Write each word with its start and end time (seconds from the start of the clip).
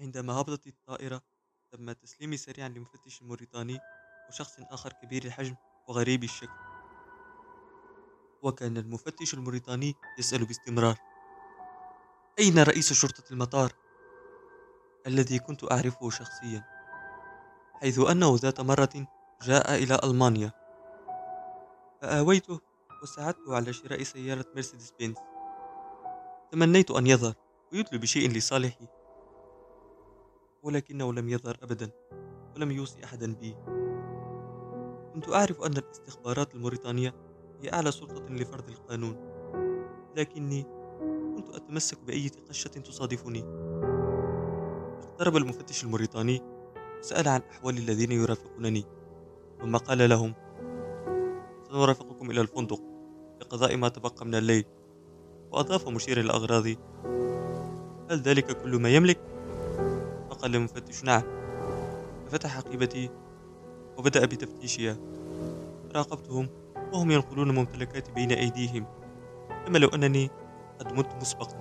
عندما 0.00 0.32
هبطت 0.32 0.66
الطائرة 0.66 1.22
تم 1.72 1.92
تسليمي 1.92 2.36
سريعا 2.36 2.68
لمفتش 2.68 3.22
موريتاني 3.22 3.78
وشخص 4.28 4.60
آخر 4.70 4.92
كبير 4.92 5.24
الحجم 5.24 5.56
وغريب 5.88 6.24
الشكل. 6.24 6.60
وكان 8.42 8.76
المفتش 8.76 9.34
الموريتاني 9.34 9.94
يسأل 10.18 10.44
باستمرار 10.44 10.98
أين 12.38 12.58
رئيس 12.58 12.92
شرطة 12.92 13.24
المطار؟ 13.30 13.72
الذي 15.06 15.38
كنت 15.38 15.72
أعرفه 15.72 16.10
شخصيا؟ 16.10 16.64
حيث 17.80 17.98
أنه 17.98 18.36
ذات 18.36 18.60
مرة 18.60 19.06
جاء 19.42 19.74
إلى 19.74 20.00
ألمانيا. 20.04 20.52
فآويته 22.02 22.60
وساعدته 23.02 23.56
على 23.56 23.72
شراء 23.72 24.02
سيارة 24.02 24.46
مرسيدس 24.56 24.92
بنز. 25.00 25.16
تمنيت 26.52 26.90
أن 26.90 27.06
يظهر 27.06 27.34
ويدلي 27.72 27.98
بشيء 27.98 28.30
لصالحي. 28.30 28.99
ولكنه 30.62 31.12
لم 31.12 31.28
يظهر 31.28 31.56
أبدا 31.62 31.90
ولم 32.56 32.70
يوصي 32.70 33.04
أحدا 33.04 33.34
بي 33.34 33.56
كنت 35.14 35.28
أعرف 35.28 35.62
أن 35.62 35.76
الاستخبارات 35.76 36.54
الموريتانية 36.54 37.14
هي 37.62 37.72
أعلى 37.72 37.90
سلطة 37.90 38.26
لفرض 38.34 38.68
القانون 38.68 39.16
لكني 40.16 40.62
كنت 41.36 41.54
أتمسك 41.54 41.98
بأي 42.00 42.30
قشة 42.48 42.68
تصادفني 42.68 43.44
اقترب 45.02 45.36
المفتش 45.36 45.84
الموريتاني 45.84 46.42
وسأل 46.98 47.28
عن 47.28 47.40
أحوال 47.50 47.78
الذين 47.78 48.12
يرافقونني 48.12 48.84
ثم 49.60 49.76
قال 49.76 50.08
لهم 50.08 50.34
سنرافقكم 51.68 52.30
إلى 52.30 52.40
الفندق 52.40 52.80
لقضاء 53.40 53.76
ما 53.76 53.88
تبقى 53.88 54.26
من 54.26 54.34
الليل 54.34 54.64
وأضاف 55.52 55.88
مشيرا 55.88 56.22
لأغراضي 56.22 56.78
هل 58.10 58.18
ذلك 58.20 58.62
كل 58.62 58.76
ما 58.76 58.88
يملك؟ 58.88 59.29
فقال 60.40 60.56
المفتش 60.56 61.04
نعم 61.04 61.22
ففتح 62.26 62.50
حقيبتي 62.56 63.10
وبدأ 63.96 64.24
بتفتيشها. 64.24 64.96
راقبتهم 65.94 66.48
وهم 66.92 67.10
ينقلون 67.10 67.54
ممتلكاتي 67.54 68.12
بين 68.12 68.32
أيديهم 68.32 68.86
كما 69.66 69.78
لو 69.78 69.88
أنني 69.88 70.30
قد 70.78 70.92
مت 70.92 71.14
مسبقا. 71.20 71.56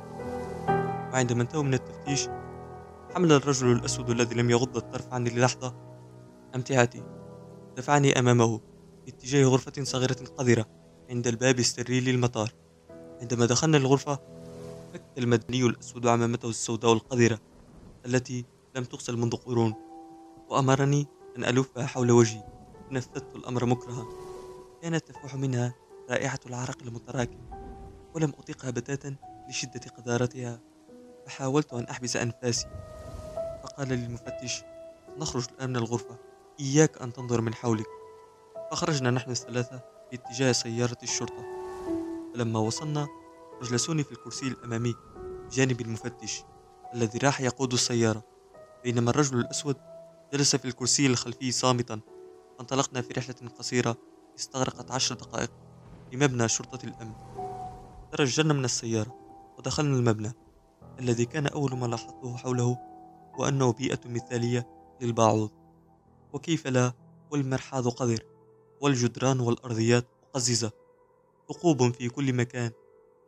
وعندما 1.14 1.42
انتهوا 1.42 1.64
من 1.64 1.74
التفتيش 1.74 2.28
حمل 3.16 3.32
الرجل 3.32 3.72
الأسود 3.72 4.10
الذي 4.10 4.36
لم 4.36 4.50
يغض 4.50 4.78
الطرف 4.78 5.14
عني 5.14 5.30
للحظة 5.30 5.76
أمتعتي. 6.56 7.04
دفعني 7.78 8.20
أمامه 8.20 8.62
باتجاه 9.06 9.46
غرفة 9.46 9.84
صغيرة 9.84 10.18
قذرة 10.38 10.66
عند 11.10 11.28
الباب 11.28 11.60
السري 11.60 12.00
للمطار. 12.00 12.54
عندما 13.22 13.46
دخلنا 13.46 13.78
الغرفة 13.78 14.20
فك 14.94 15.04
المدني 15.18 15.66
الأسود 15.66 16.08
عمامته 16.08 16.50
السوداء 16.50 16.94
القذرة 16.94 17.40
التي 18.06 18.46
لم 18.76 18.84
تغسل 18.84 19.18
منذ 19.18 19.36
قرون 19.36 19.74
وأمرني 20.50 21.08
أن 21.38 21.44
ألفها 21.44 21.86
حول 21.86 22.12
وجهي. 22.12 22.44
نفذت 22.92 23.36
الأمر 23.36 23.66
مكرها. 23.66 24.06
كانت 24.82 25.08
تفوح 25.08 25.36
منها 25.36 25.76
رائحة 26.10 26.40
العرق 26.46 26.78
المتراكم 26.82 27.40
ولم 28.16 28.34
أطيقها 28.40 28.70
بتاتا 28.70 29.16
لشدة 29.50 29.82
قذارتها. 29.98 30.60
فحاولت 31.26 31.74
أن 31.74 31.84
أحبس 31.84 32.16
أنفاسي. 32.16 32.68
فقال 33.64 33.88
للمفتش 33.88 34.64
نخرج 35.18 35.46
الآن 35.52 35.70
من 35.70 35.76
الغرفة 35.76 36.18
إياك 36.60 37.02
أن 37.02 37.14
تنظر 37.14 37.42
من 37.42 37.54
حولك. 37.54 37.88
فخرجنا 38.72 39.12
نحن 39.12 39.32
الثلاثة 39.32 39.82
باتجاه 40.12 40.52
سيارة 40.52 40.98
الشرطة. 41.04 41.46
فلما 42.34 42.60
وصلنا 42.60 43.08
أجلسوني 43.62 44.04
في 44.04 44.12
الكرسي 44.12 44.48
الأمامي 44.48 44.96
بجانب 45.46 45.82
المفتش 45.82 46.44
الذي 46.94 47.20
راح 47.20 47.42
يقود 47.42 47.74
السيارة. 47.74 48.29
بينما 48.84 49.10
الرجل 49.10 49.40
الأسود 49.40 49.76
جلس 50.34 50.56
في 50.56 50.66
الكرسي 50.66 51.08
الخلفي 51.08 51.52
صامتا. 51.52 52.00
انطلقنا 52.60 53.02
في 53.02 53.14
رحلة 53.14 53.50
قصيرة 53.60 53.98
استغرقت 54.40 54.92
عشر 54.92 55.16
دقائق 55.16 55.52
لمبنى 56.14 56.48
شرطة 56.48 56.86
الأمن. 56.86 57.14
ترجلنا 58.12 58.54
من 58.54 58.66
السيارة 58.66 59.16
ودخلنا 59.58 59.98
المبنى 59.98 60.32
الذي 61.00 61.26
كان 61.26 61.48
أول 61.48 61.78
ما 61.78 61.86
لاحظته 61.86 62.38
حوله 62.38 62.78
وأنه 63.38 63.74
بيئة 63.74 64.00
مثالية 64.06 64.68
للباعوض. 65.02 65.52
وكيف 66.34 66.68
لا؟ 66.68 66.94
والمرحاض 67.32 67.88
قذر 67.88 68.20
والجدران 68.82 69.40
والأرضيات 69.40 70.08
مقززة 70.24 70.72
ثقوب 71.50 71.94
في 71.94 72.10
كل 72.10 72.34
مكان. 72.34 72.72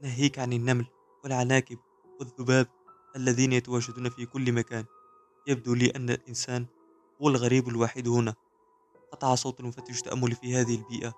ناهيك 0.02 0.40
عن 0.40 0.54
النمل 0.54 0.86
والعناكب 1.24 1.78
والذباب 2.20 2.68
الذين 3.16 3.54
يتواجدون 3.54 4.10
في 4.10 4.26
كل 4.26 4.52
مكان. 4.52 4.86
يبدو 5.48 5.74
لي 5.74 5.90
أن 5.96 6.10
الإنسان 6.10 6.66
هو 7.22 7.30
الغريب 7.30 7.68
الوحيد 7.70 8.08
هنا. 8.08 8.34
قطع 9.12 9.36
صوت 9.36 9.60
المفتش 9.60 10.02
تأمل 10.02 10.32
في 10.32 10.56
هذه 10.56 10.76
البيئة. 10.76 11.14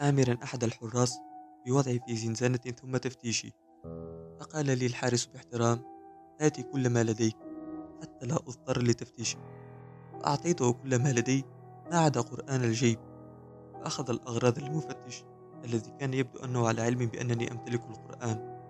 آمرا 0.00 0.38
أحد 0.42 0.64
الحراس 0.64 1.18
بوضعي 1.66 2.00
في 2.06 2.16
زنزانة 2.16 2.56
ثم 2.56 2.96
تفتيشي. 2.96 3.52
فقال 4.40 4.78
لي 4.78 4.86
الحارس 4.86 5.26
باحترام 5.26 5.82
هات 6.40 6.60
كل 6.60 6.88
ما 6.90 7.02
لديك 7.04 7.36
حتى 8.02 8.26
لا 8.26 8.34
أضطر 8.34 8.82
لتفتيشه 8.82 9.38
فأعطيته 10.12 10.72
كل 10.72 11.02
ما 11.02 11.12
لدي 11.12 11.44
ما 11.90 11.98
عدا 11.98 12.20
قرآن 12.20 12.64
الجيب. 12.64 12.98
فأخذ 13.74 14.10
الأغراض 14.10 14.58
المفتش 14.58 15.24
الذي 15.64 15.90
كان 16.00 16.14
يبدو 16.14 16.38
أنه 16.38 16.68
على 16.68 16.82
علم 16.82 17.06
بأنني 17.06 17.52
أمتلك 17.52 17.82
القرآن. 17.90 18.60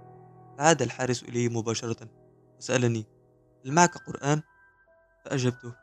فعاد 0.59 0.83
الحارس 0.83 1.23
إلي 1.23 1.49
مباشرة 1.49 2.09
وسألني 2.59 3.07
هل 3.67 3.73
معك 3.73 3.97
قرآن؟ 3.97 4.43
فأجبته. 5.25 5.75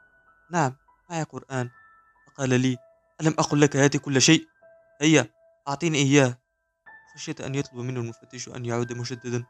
نعم 0.51 0.75
معي 1.09 1.23
قرآن. 1.23 1.69
فقال 2.27 2.49
لي 2.49 2.77
ألم 3.21 3.35
أقل 3.39 3.61
لك 3.61 3.75
هات 3.75 3.97
كل 3.97 4.21
شيء؟ 4.21 4.47
هيا 5.01 5.29
أعطيني 5.67 5.97
إياه. 5.97 6.37
خشيت 7.15 7.41
أن 7.41 7.55
يطلب 7.55 7.79
منه 7.79 7.99
المفتش 7.99 8.49
أن 8.49 8.65
يعود 8.65 8.93
مجددا 8.93 9.45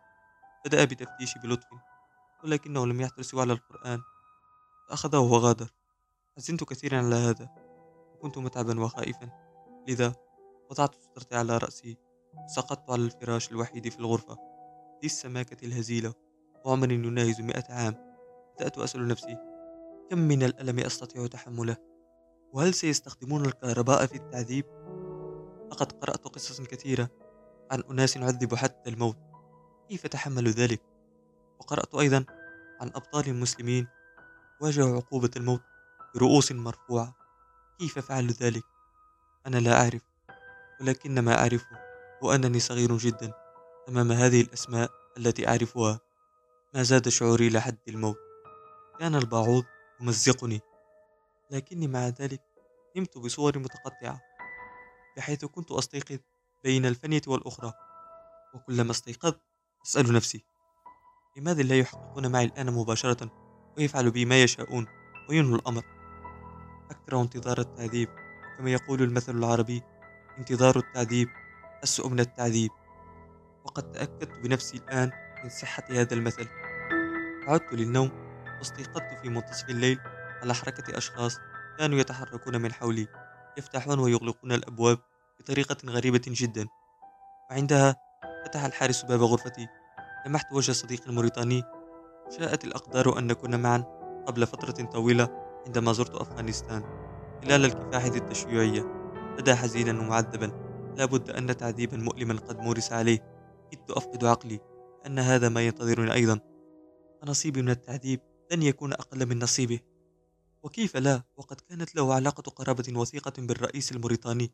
بدأ 0.65 0.85
بتفتيشي 0.85 1.39
بلطف 1.39 1.67
ولكنه 2.43 2.87
لم 2.87 3.01
يحضر 3.01 3.21
سوى 3.21 3.41
على 3.41 3.53
القرآن. 3.53 3.99
فأخذه 4.89 5.17
وغادر. 5.17 5.69
حزنت 6.37 6.63
كثيرا 6.63 6.97
على 6.97 7.15
هذا. 7.15 7.49
وكنت 8.13 8.37
متعبا 8.37 8.79
وخائفا. 8.79 9.29
لذا 9.87 10.15
وضعت 10.69 10.95
سترتي 10.95 11.35
على 11.35 11.57
رأسي. 11.57 11.97
وسقطت 12.45 12.89
على 12.89 13.01
الفراش 13.01 13.51
الوحيد 13.51 13.89
في 13.89 13.99
الغرفة. 13.99 14.33
ذي 15.01 15.05
السماكة 15.05 15.65
الهزيلة. 15.65 16.13
وعمر 16.65 16.91
يناهز 16.91 17.41
مئة 17.41 17.73
عام. 17.73 17.95
بدأت 18.55 18.77
أسأل 18.77 19.07
نفسي 19.07 19.46
كم 20.09 20.19
من 20.19 20.43
الألم 20.43 20.79
أستطيع 20.79 21.27
تحمله؟ 21.27 21.77
وهل 22.53 22.73
سيستخدمون 22.73 23.45
الكهرباء 23.45 24.05
في 24.05 24.15
التعذيب؟ 24.15 24.65
لقد 25.71 25.91
قرأت 25.91 26.25
قصصا 26.27 26.63
كثيرة 26.63 27.09
عن 27.71 27.83
أناس 27.91 28.17
عذبوا 28.17 28.57
حتى 28.57 28.89
الموت. 28.89 29.17
كيف 29.89 30.07
تحملوا 30.07 30.51
ذلك؟ 30.51 30.81
وقرأت 31.59 31.95
أيضا 31.95 32.25
عن 32.81 32.87
أبطال 32.87 33.35
مسلمين 33.35 33.87
واجهوا 34.61 34.95
عقوبة 34.95 35.31
الموت 35.35 35.61
برؤوس 36.15 36.51
مرفوعة. 36.51 37.15
كيف 37.79 37.99
فعلوا 37.99 38.33
ذلك؟ 38.41 38.63
أنا 39.47 39.57
لا 39.57 39.81
أعرف 39.81 40.01
ولكن 40.81 41.19
ما 41.19 41.39
أعرفه 41.39 41.79
هو 42.23 42.31
أنني 42.31 42.59
صغير 42.59 42.97
جدا 42.97 43.33
أمام 43.89 44.11
هذه 44.11 44.41
الأسماء 44.41 44.91
التي 45.17 45.47
أعرفها. 45.47 45.99
ما 46.73 46.83
زاد 46.83 47.09
شعوري 47.09 47.49
لحد 47.49 47.77
الموت؟ 47.87 48.17
كان 48.99 49.15
البعوض 49.15 49.63
يمزقني 50.01 50.61
لكني 51.51 51.87
مع 51.87 52.07
ذلك 52.07 52.41
نمت 52.97 53.17
بصور 53.17 53.59
متقطعة 53.59 54.21
بحيث 55.17 55.45
كنت 55.45 55.71
أستيقظ 55.71 56.19
بين 56.63 56.85
الفنية 56.85 57.21
والأخرى. 57.27 57.73
وكلما 58.53 58.91
استيقظت 58.91 59.41
أسأل 59.85 60.13
نفسي 60.13 60.45
لماذا 61.37 61.61
لا 61.61 61.79
يحققون 61.79 62.31
معي 62.31 62.45
الآن 62.45 62.73
مباشرة 62.73 63.31
ويفعلوا 63.77 64.11
بي 64.11 64.25
ما 64.25 64.43
يشاءون 64.43 64.87
وينهوا 65.29 65.55
الأمر؟ 65.55 65.83
أكره 66.91 67.21
انتظار 67.21 67.59
التعذيب 67.59 68.09
كما 68.57 68.71
يقول 68.71 69.01
المثل 69.01 69.37
العربي 69.37 69.83
انتظار 70.37 70.77
التعذيب 70.77 71.27
أسوأ 71.83 72.09
من 72.09 72.19
التعذيب. 72.19 72.71
وقد 73.65 73.91
تأكدت 73.91 74.39
بنفسي 74.39 74.77
الآن 74.77 75.11
من 75.43 75.49
صحة 75.49 75.83
هذا 75.89 76.13
المثل. 76.13 76.47
عدت 77.47 77.73
للنوم 77.73 78.26
واستيقظت 78.59 79.19
في 79.21 79.29
منتصف 79.29 79.69
الليل 79.69 79.99
على 80.41 80.53
حركة 80.53 80.97
أشخاص 80.97 81.37
كانوا 81.77 81.99
يتحركون 81.99 82.61
من 82.61 82.73
حولي 82.73 83.07
يفتحون 83.57 83.99
ويغلقون 83.99 84.51
الأبواب 84.51 84.99
بطريقة 85.39 85.77
غريبة 85.85 86.21
جدا. 86.27 86.67
وعندها 87.51 87.95
فتح 88.45 88.65
الحارس 88.65 89.03
باب 89.03 89.21
غرفتي. 89.21 89.67
لمحت 90.25 90.53
وجه 90.53 90.71
صديقي 90.71 91.07
الموريتاني. 91.07 91.63
شاءت 92.37 92.63
الأقدار 92.63 93.19
أن 93.19 93.27
نكون 93.27 93.59
معا 93.59 93.77
قبل 94.27 94.47
فترة 94.47 94.85
طويلة 94.85 95.29
عندما 95.65 95.93
زرت 95.93 96.15
أفغانستان. 96.15 96.83
خلال 97.43 97.65
الكفاح 97.65 98.05
ذي 98.05 98.17
التشيعية 98.17 98.81
بدا 99.37 99.55
حزينا 99.55 100.01
ومعذبا. 100.01 100.51
لابد 100.97 101.29
أن 101.29 101.57
تعذيبا 101.57 101.97
مؤلما 101.97 102.33
قد 102.33 102.59
مورس 102.59 102.91
عليه. 102.91 103.19
كدت 103.71 103.91
أفقد 103.91 104.25
عقلي 104.25 104.59
أن 105.05 105.19
هذا 105.19 105.49
ما 105.49 105.61
ينتظرني 105.61 106.13
أيضا. 106.13 106.39
فنصيبي 107.21 107.61
من 107.61 107.69
التعذيب 107.69 108.19
لن 108.51 108.63
يكون 108.63 108.93
أقل 108.93 109.25
من 109.25 109.39
نصيبه. 109.39 109.79
وكيف 110.63 110.97
لا؟ 110.97 111.21
وقد 111.37 111.61
كانت 111.69 111.95
له 111.95 112.13
علاقة 112.13 112.51
قرابة 112.51 112.99
وثيقة 112.99 113.33
بالرئيس 113.37 113.91
الموريتاني 113.91 114.51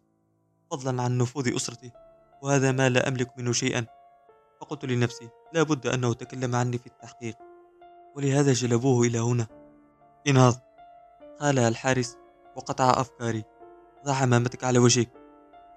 فضلا 0.71 1.01
عن 1.01 1.17
نفوذ 1.17 1.55
أسرته 1.55 1.91
وهذا 2.41 2.71
ما 2.71 2.89
لا 2.89 3.07
أملك 3.07 3.37
منه 3.37 3.51
شيئا. 3.51 3.85
فقلت 4.61 4.85
لنفسي 4.85 5.29
لا 5.53 5.63
بد 5.63 5.87
أنه 5.87 6.13
تكلم 6.13 6.55
عني 6.55 6.77
في 6.77 6.87
التحقيق. 6.87 7.35
ولهذا 8.15 8.53
جلبوه 8.53 9.07
إلى 9.07 9.19
هنا. 9.19 9.47
إنهض. 10.27 10.59
قالها 11.39 11.67
الحارس 11.67 12.17
وقطع 12.55 13.01
أفكاري. 13.01 13.43
ضع 14.05 14.15
عمامتك 14.15 14.63
على 14.63 14.79
وجهك. 14.79 15.09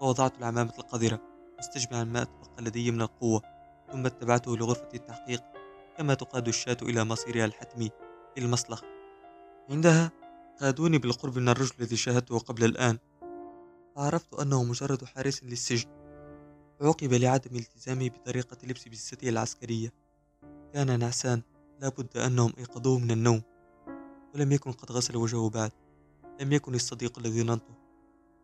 فوضعت 0.00 0.38
العمامة 0.38 0.72
القذرة. 0.78 1.20
مستجمعا 1.58 2.04
ما 2.04 2.24
تبقى 2.24 2.62
لدي 2.62 2.90
من 2.90 3.02
القوة 3.02 3.42
ثم 3.92 4.06
اتبعته 4.06 4.56
لغرفة 4.56 4.88
التحقيق 4.94 5.42
كما 5.98 6.14
تقاد 6.14 6.48
الشاة 6.48 6.76
إلى 6.82 7.04
مصيرها 7.04 7.44
الحتمي. 7.44 7.90
المصلخ 8.38 8.82
عندها 9.70 10.12
قادوني 10.60 10.98
بالقرب 10.98 11.38
من 11.38 11.48
الرجل 11.48 11.72
الذي 11.80 11.96
شاهدته 11.96 12.38
قبل 12.38 12.64
الآن. 12.64 12.98
فعرفت 13.96 14.34
أنه 14.34 14.64
مجرد 14.64 15.04
حارس 15.04 15.44
للسجن. 15.44 15.88
عوقب 16.80 17.12
لعدم 17.12 17.56
التزامه 17.56 18.08
بطريقة 18.08 18.56
لبس 18.64 18.88
بجثته 18.88 19.28
العسكرية. 19.28 19.92
كان 20.74 20.98
نعسان. 20.98 21.42
لابد 21.80 22.16
أنهم 22.16 22.52
أيقظوه 22.58 22.98
من 22.98 23.10
النوم. 23.10 23.42
ولم 24.34 24.52
يكن 24.52 24.72
قد 24.72 24.92
غسل 24.92 25.16
وجهه 25.16 25.50
بعد. 25.50 25.72
لم 26.40 26.52
يكن 26.52 26.74
الصديق 26.74 27.18
الذي 27.18 27.42
ظننته 27.42 27.74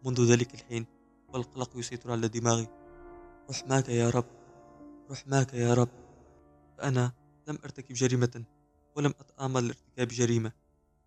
منذ 0.04 0.32
ذلك 0.32 0.54
الحين 0.54 0.86
والقلق 1.32 1.70
يسيطر 1.76 2.12
على 2.12 2.28
دماغي. 2.28 2.68
رحماك 3.50 3.88
يا 3.88 4.10
رب. 4.10 4.26
رحماك 5.10 5.54
يا 5.54 5.74
رب. 5.74 5.88
فأنا 6.78 7.12
لم 7.48 7.58
أرتكب 7.64 7.94
جريمة. 7.94 8.44
ولم 8.96 9.14
أتآمل 9.20 9.66
لارتكاب 9.66 10.08
جريمة. 10.08 10.52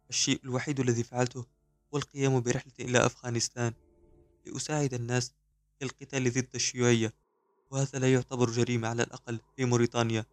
الشيء 0.10 0.40
الوحيد 0.44 0.80
الذي 0.80 1.04
فعلته 1.04 1.46
هو 1.94 1.98
القيام 1.98 2.40
برحلة 2.40 2.74
إلى 2.80 3.06
أفغانستان 3.06 3.74
لأساعد 4.46 4.94
الناس 4.94 5.34
في 5.80 5.86
القتال 5.86 6.34
ضد 6.34 6.50
الشيوعية 6.56 7.14
وهذا 7.72 8.00
لا 8.00 8.14
يعتبر 8.14 8.50
جريمة 8.50 8.88
على 8.88 9.04
الأقل 9.04 9.40
في 9.56 9.66
موريتانيا. 9.66 10.26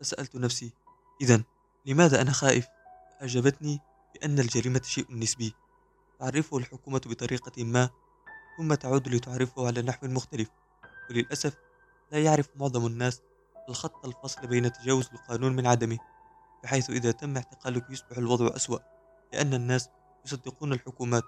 فسألت 0.00 0.36
نفسي 0.36 0.72
إذا 1.20 1.42
لماذا 1.86 2.22
أنا 2.22 2.32
خائف؟ 2.32 2.66
أجابتني 3.20 3.80
بأن 4.14 4.38
الجريمة 4.38 4.80
شيء 4.84 5.06
نسبي. 5.10 5.54
تعرفه 6.18 6.56
الحكومة 6.56 7.00
بطريقة 7.06 7.64
ما 7.64 7.90
ثم 8.58 8.74
تعود 8.74 9.08
لتعرفه 9.08 9.66
على 9.66 9.82
نحو 9.82 10.06
مختلف. 10.06 10.48
وللأسف 11.10 11.54
لا 12.12 12.22
يعرف 12.22 12.48
معظم 12.56 12.86
الناس 12.86 13.22
الخط 13.68 14.06
الفاصل 14.06 14.46
بين 14.46 14.72
تجاوز 14.72 15.08
القانون 15.12 15.56
من 15.56 15.66
عدمه. 15.66 15.98
بحيث 16.64 16.90
إذا 16.90 17.10
تم 17.10 17.36
اعتقالك 17.36 17.90
يصبح 17.90 18.18
الوضع 18.18 18.56
أسوأ 18.56 18.78
لأن 19.32 19.54
الناس 19.54 19.88
يصدقون 20.26 20.72
الحكومات 20.72 21.22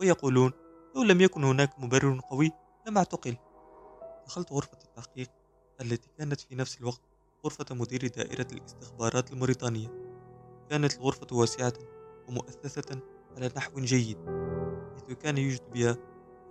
ويقولون 0.00 0.52
لو 0.96 1.02
لم 1.02 1.20
يكن 1.20 1.44
هناك 1.44 1.78
مبرر 1.78 2.20
قوي 2.30 2.50
لم 2.86 2.98
أعتقل. 2.98 3.36
دخلت 4.26 4.52
غرفة 4.52 4.78
التحقيق 4.84 5.30
التي 5.80 6.08
كانت 6.18 6.40
في 6.40 6.54
نفس 6.54 6.80
الوقت 6.80 7.00
غرفة 7.44 7.74
مدير 7.74 8.06
دائرة 8.06 8.46
الاستخبارات 8.52 9.32
الموريتانية. 9.32 9.88
كانت 10.70 10.96
الغرفة 10.96 11.36
واسعة 11.36 11.72
ومؤثثة 12.28 13.00
على 13.36 13.50
نحو 13.56 13.80
جيد 13.80 14.18
حيث 14.94 15.16
كان 15.18 15.38
يوجد 15.38 15.70
بها 15.72 15.96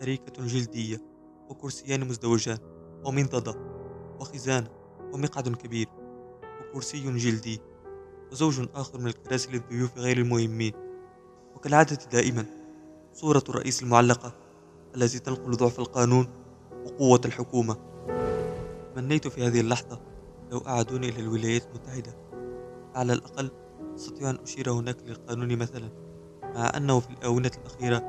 أريكة 0.02 0.46
جلدية 0.46 1.02
وكرسيان 1.50 2.08
مزدوجان 2.08 2.58
ومنضدة 3.06 3.56
وخزانة 4.20 4.70
ومقعد 5.14 5.56
كبير 5.56 5.88
وكرسي 6.62 7.18
جلدي. 7.18 7.62
وزوج 8.32 8.68
آخر 8.76 9.00
من 9.00 9.08
الكراسي 9.08 9.52
للضيوف 9.52 9.98
غير 9.98 10.18
المهمين. 10.18 10.74
وكالعادة 11.56 12.00
دائما 12.12 12.46
صورة 13.14 13.44
الرئيس 13.50 13.84
المعلقة 13.84 14.34
التي 14.96 15.20
تنقل 15.20 15.52
ضعف 15.52 15.80
القانون 15.80 16.28
وقوة 16.86 17.22
الحكومة. 17.26 17.78
تمنيت 18.96 19.28
في 19.28 19.48
هذه 19.48 19.60
اللحظة 19.60 20.00
لو 20.52 20.58
أعادوني 20.58 21.10
إلى 21.10 21.20
الولايات 21.20 21.64
المتحدة. 21.66 22.16
على 22.96 23.14
الأقل 23.14 23.52
أستطيع 23.96 24.30
أن 24.30 24.38
أشير 24.44 24.72
هناك 24.72 24.98
للقانون 25.06 25.58
مثلا 25.58 25.90
مع 26.44 26.72
أنه 26.78 27.00
في 27.00 27.10
الآونة 27.10 27.52
الأخيرة 27.62 28.04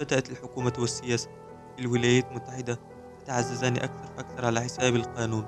بدأت 0.00 0.30
الحكومة 0.30 0.72
والسياسة 0.78 1.28
في 1.76 1.82
الولايات 1.82 2.30
المتحدة 2.30 2.80
تتعززان 3.24 3.76
أكثر 3.76 4.06
فأكثر 4.16 4.46
على 4.46 4.60
حساب 4.60 4.96
القانون. 4.96 5.44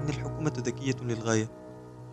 إن 0.00 0.08
الحكومة 0.08 0.52
ذكية 0.56 0.96
للغاية. 1.02 1.48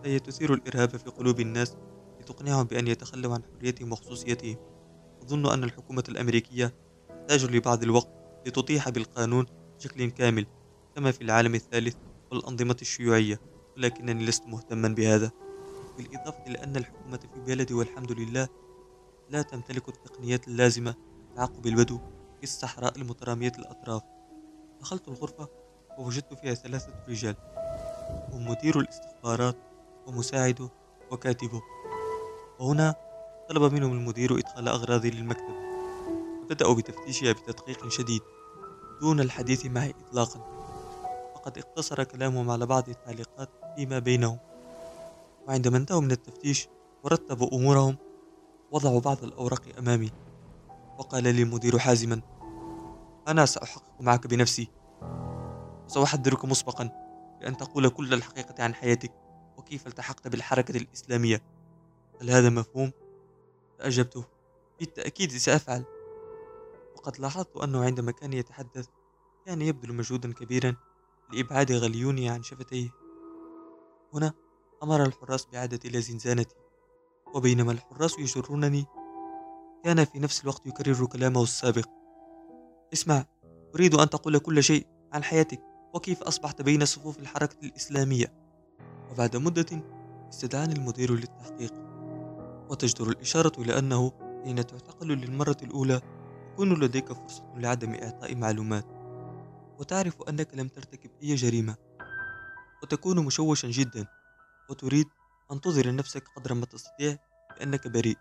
فهي 0.04 0.20
تثير 0.20 0.54
الإرهاب 0.54 0.90
في 0.90 1.10
قلوب 1.10 1.40
الناس 1.40 1.76
لتقنعهم 2.22 2.64
بأن 2.64 2.88
يتخلوا 2.88 3.34
عن 3.34 3.42
حريتهم 3.44 3.92
وخصوصيتهم. 3.92 4.58
أظن 5.24 5.52
أن 5.52 5.64
الحكومة 5.64 6.04
الأمريكية 6.10 6.74
تحتاج 7.10 7.46
لبعض 7.46 7.84
الوقت 7.84 8.10
لتطيح 8.48 8.90
بالقانون 8.90 9.46
بشكل 9.78 10.12
كامل 10.12 10.46
كما 10.96 11.12
في 11.12 11.22
العالم 11.22 11.56
الثالث 11.56 11.96
والأنظمة 12.32 12.78
الشيوعية. 12.82 13.40
ولكنني 13.78 14.26
لست 14.26 14.46
مهتما 14.48 14.88
بهذا. 14.88 15.32
بالإضافة 15.98 16.46
إلى 16.48 16.64
أن 16.64 16.76
الحكومة 16.76 17.20
في 17.34 17.40
بلدي 17.40 17.74
والحمد 17.74 18.12
لله 18.12 18.48
لا 19.30 19.42
تمتلك 19.42 19.90
التقنيات 19.90 20.48
اللازمة 20.48 20.96
لتعقب 21.32 21.68
البدو 21.68 21.98
في 22.38 22.44
الصحراء 22.44 22.98
المترامية 22.98 23.52
الأطراف 23.60 24.02
دخلت 24.82 25.08
الغرفة 25.08 25.48
ووجدت 25.98 26.34
فيها 26.34 26.54
ثلاثة 26.54 26.94
رجال. 27.10 27.36
هم 28.32 28.50
مدير 28.50 28.80
الاستخبارات 28.80 29.58
ومساعده 30.08 30.70
وكاتبه. 31.12 31.62
وهنا 32.60 32.96
طلب 33.50 33.74
منهم 33.74 33.92
المدير 33.92 34.38
إدخال 34.38 34.68
أغراضي 34.68 35.10
للمكتب. 35.10 35.56
فبدأوا 36.42 36.76
بتفتيشها 36.76 37.32
بتدقيق 37.32 37.88
شديد 37.88 38.22
دون 39.02 39.20
الحديث 39.20 39.66
معي 39.66 39.94
إطلاقا. 40.08 40.40
فقد 41.36 41.58
اقتصر 41.58 42.04
كلامهم 42.04 42.50
على 42.50 42.66
بعض 42.66 42.90
التعليقات 42.90 43.50
فيما 43.76 44.00
بينهم. 44.00 44.38
وعندما 45.48 45.78
انتهوا 45.78 46.02
من 46.02 46.12
التفتيش 46.12 46.68
ورتبوا 47.04 47.54
أمورهم. 47.54 47.98
وضعوا 48.72 49.00
بعض 49.00 49.24
الأوراق 49.24 49.62
أمامي. 49.80 50.12
وقال 50.98 51.24
لي 51.24 51.42
المدير 51.42 51.80
حازما 51.80 52.22
أنا 53.28 53.46
سأحقق 53.46 54.02
معك 54.02 54.28
بنفسي. 54.28 54.68
وسأحذرك 55.86 56.46
مسبقا 56.46 56.90
بأن 57.42 57.58
تقول 57.58 57.90
كل 57.90 58.14
الحقيقة 58.14 58.64
عن 58.64 58.74
حياتك. 58.74 59.12
وكيف 59.70 59.88
التحقت 59.88 60.28
بالحركة 60.28 60.78
الإسلامية؟ 60.78 61.42
هل 62.22 62.30
هذا 62.30 62.50
مفهوم؟ 62.50 62.92
فأجبته 63.80 64.24
بالتأكيد 64.80 65.32
سأفعل. 65.32 65.84
وقد 66.96 67.20
لاحظت 67.20 67.58
أنه 67.58 67.84
عندما 67.86 68.12
كان 68.12 68.34
يتحدث 68.34 68.88
كان 69.46 69.62
يبذل 69.62 69.94
مجهودا 69.94 70.34
كبيرا 70.34 70.76
لإبعاد 71.34 71.72
غليوني 71.72 72.30
عن 72.30 72.44
شفتيه. 72.44 72.90
هنا 74.14 74.34
أمر 74.84 75.04
الحراس 75.04 75.46
بعادة 75.46 75.80
إلى 75.86 76.02
زنزانتي. 76.02 76.56
وبينما 77.34 77.72
الحراس 77.72 78.20
يجرونني 78.20 78.86
كان 79.84 80.06
في 80.06 80.20
نفس 80.20 80.44
الوقت 80.44 80.68
يكرر 80.68 81.06
كلامه 81.06 81.44
السابق. 81.44 81.86
اسمع 82.94 83.26
أريد 83.76 83.96
أن 83.96 84.10
تقول 84.10 84.38
كل 84.38 84.64
شيء 84.64 84.88
عن 85.14 85.24
حياتك 85.24 85.62
وكيف 85.94 86.24
أصبحت 86.24 86.62
بين 86.62 86.86
صفوف 86.86 87.20
الحركة 87.20 87.58
الإسلامية؟ 87.64 88.39
وبعد 89.10 89.38
مدة 89.38 89.84
استدعاني 90.30 90.74
المدير 90.74 91.12
للتحقيق 91.12 91.74
وتجدر 92.70 93.10
الإشارة 93.10 93.62
إلى 93.62 93.80
أنه 93.80 94.12
حين 94.44 94.68
تعتقل 94.68 95.08
للمرة 95.08 95.58
الأولى 95.64 96.02
يكون 96.54 96.84
لديك 96.84 97.14
فرصة 97.14 97.54
لعدم 97.56 97.94
إعطاء 97.94 98.36
معلومات 98.36 98.86
وتعرف 99.80 100.22
أنك 100.22 100.54
لم 100.54 100.68
ترتكب 100.68 101.12
أي 101.24 101.36
جريمة 101.36 101.76
وتكون 102.84 103.26
مشوشا 103.26 103.68
جدا 103.68 104.08
وتريد 104.70 105.08
أن 105.52 105.62
تظهر 105.62 105.96
نفسك 105.96 106.24
قدر 106.36 106.54
ما 106.54 106.66
تستطيع 106.66 107.18
بأنك 107.58 107.88
بريء. 107.88 108.18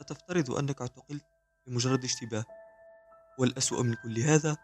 فتفترض 0.00 0.50
أنك 0.50 0.80
اعتقلت 0.80 1.24
بمجرد 1.66 2.04
اشتباه 2.04 2.44
والأسوأ 3.38 3.82
من 3.82 3.94
كل 3.94 4.18
هذا 4.18 4.56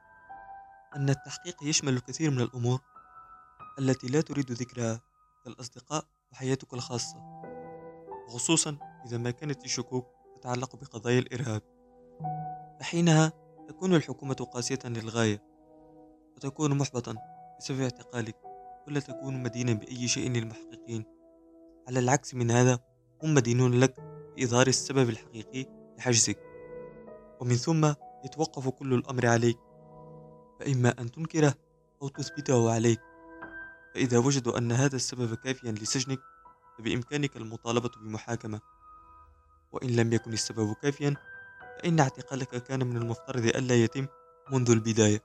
أن 0.96 1.10
التحقيق 1.10 1.56
يشمل 1.62 1.92
الكثير 1.92 2.30
من 2.30 2.40
الأمور 2.40 2.80
التي 3.78 4.06
لا 4.06 4.20
تريد 4.20 4.52
ذكرها. 4.52 5.00
كالأصدقاء 5.44 6.04
وحياتك 6.32 6.74
الخاصة 6.74 7.42
خصوصا 8.28 8.76
إذا 9.06 9.18
ما 9.18 9.30
كانت 9.30 9.64
الشكوك 9.64 10.06
تتعلق 10.36 10.76
بقضايا 10.76 11.18
الإرهاب. 11.18 11.62
فحينها 12.80 13.32
تكون 13.68 13.94
الحكومة 13.94 14.34
قاسية 14.34 14.78
للغاية 14.84 15.42
وتكون 16.36 16.78
محبطا 16.78 17.14
بسبب 17.58 17.80
اعتقالك 17.80 18.36
ولا 18.88 19.00
تكون 19.00 19.42
مدينا 19.42 19.72
بأي 19.72 20.08
شيء 20.08 20.30
للمحققين. 20.30 21.04
على 21.88 21.98
العكس 21.98 22.34
من 22.34 22.50
هذا 22.50 22.78
هم 23.22 23.34
مدينون 23.34 23.80
لك 23.80 24.00
بإظهار 24.36 24.66
السبب 24.66 25.08
الحقيقي 25.08 25.66
لحجزك. 25.98 26.38
ومن 27.40 27.54
ثم 27.54 27.94
يتوقف 28.24 28.68
كل 28.68 28.94
الأمر 28.94 29.26
عليك 29.26 29.58
فإما 30.60 31.00
أن 31.00 31.10
تنكره 31.10 31.54
أو 32.02 32.08
تثبته 32.08 32.72
عليك. 32.72 33.00
فإذا 33.94 34.18
وجدوا 34.18 34.58
أن 34.58 34.72
هذا 34.72 34.96
السبب 34.96 35.34
كافيا 35.34 35.72
لسجنك 35.72 36.20
فبإمكانك 36.78 37.36
المطالبة 37.36 37.90
بمحاكمة. 37.96 38.60
وإن 39.72 39.96
لم 39.96 40.12
يكن 40.12 40.32
السبب 40.32 40.74
كافيا 40.82 41.16
فإن 41.78 42.00
اعتقالك 42.00 42.62
كان 42.62 42.86
من 42.86 42.96
المفترض 42.96 43.44
ألا 43.44 43.74
يتم 43.74 44.06
منذ 44.50 44.70
البداية. 44.70 45.22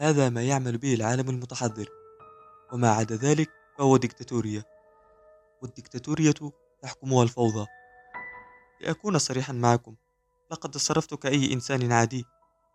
هذا 0.00 0.28
ما 0.28 0.42
يعمل 0.42 0.78
به 0.78 0.94
العالم 0.94 1.30
المتحضر. 1.30 1.88
وما 2.72 2.90
عدا 2.90 3.16
ذلك 3.16 3.50
فهو 3.78 3.96
ديكتاتورية. 3.96 4.64
والديكتاتورية 5.62 6.34
تحكمها 6.82 7.22
الفوضى. 7.22 7.66
لأكون 8.80 9.18
صريحا 9.18 9.52
معكم 9.52 9.96
لقد 10.50 10.70
تصرفت 10.70 11.14
كأي 11.14 11.52
إنسان 11.52 11.92
عادي. 11.92 12.24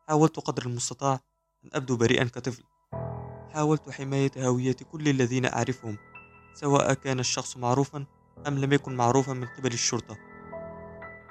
حاولت 0.07 0.39
قدر 0.39 0.65
المستطاع 0.65 1.19
أن 1.65 1.69
أبدو 1.73 1.97
بريئا 1.97 2.23
كطفل. 2.23 2.63
حاولت 3.57 3.89
حماية 3.89 4.31
هوية 4.37 4.75
كل 4.91 5.07
الذين 5.07 5.45
أعرفهم 5.45 5.97
سواء 6.53 6.93
كان 6.93 7.19
الشخص 7.19 7.57
معروفا 7.57 8.05
أم 8.47 8.57
لم 8.57 8.73
يكن 8.73 8.95
معروفا 8.95 9.33
من 9.33 9.47
قبل 9.47 9.73
الشرطة. 9.73 10.17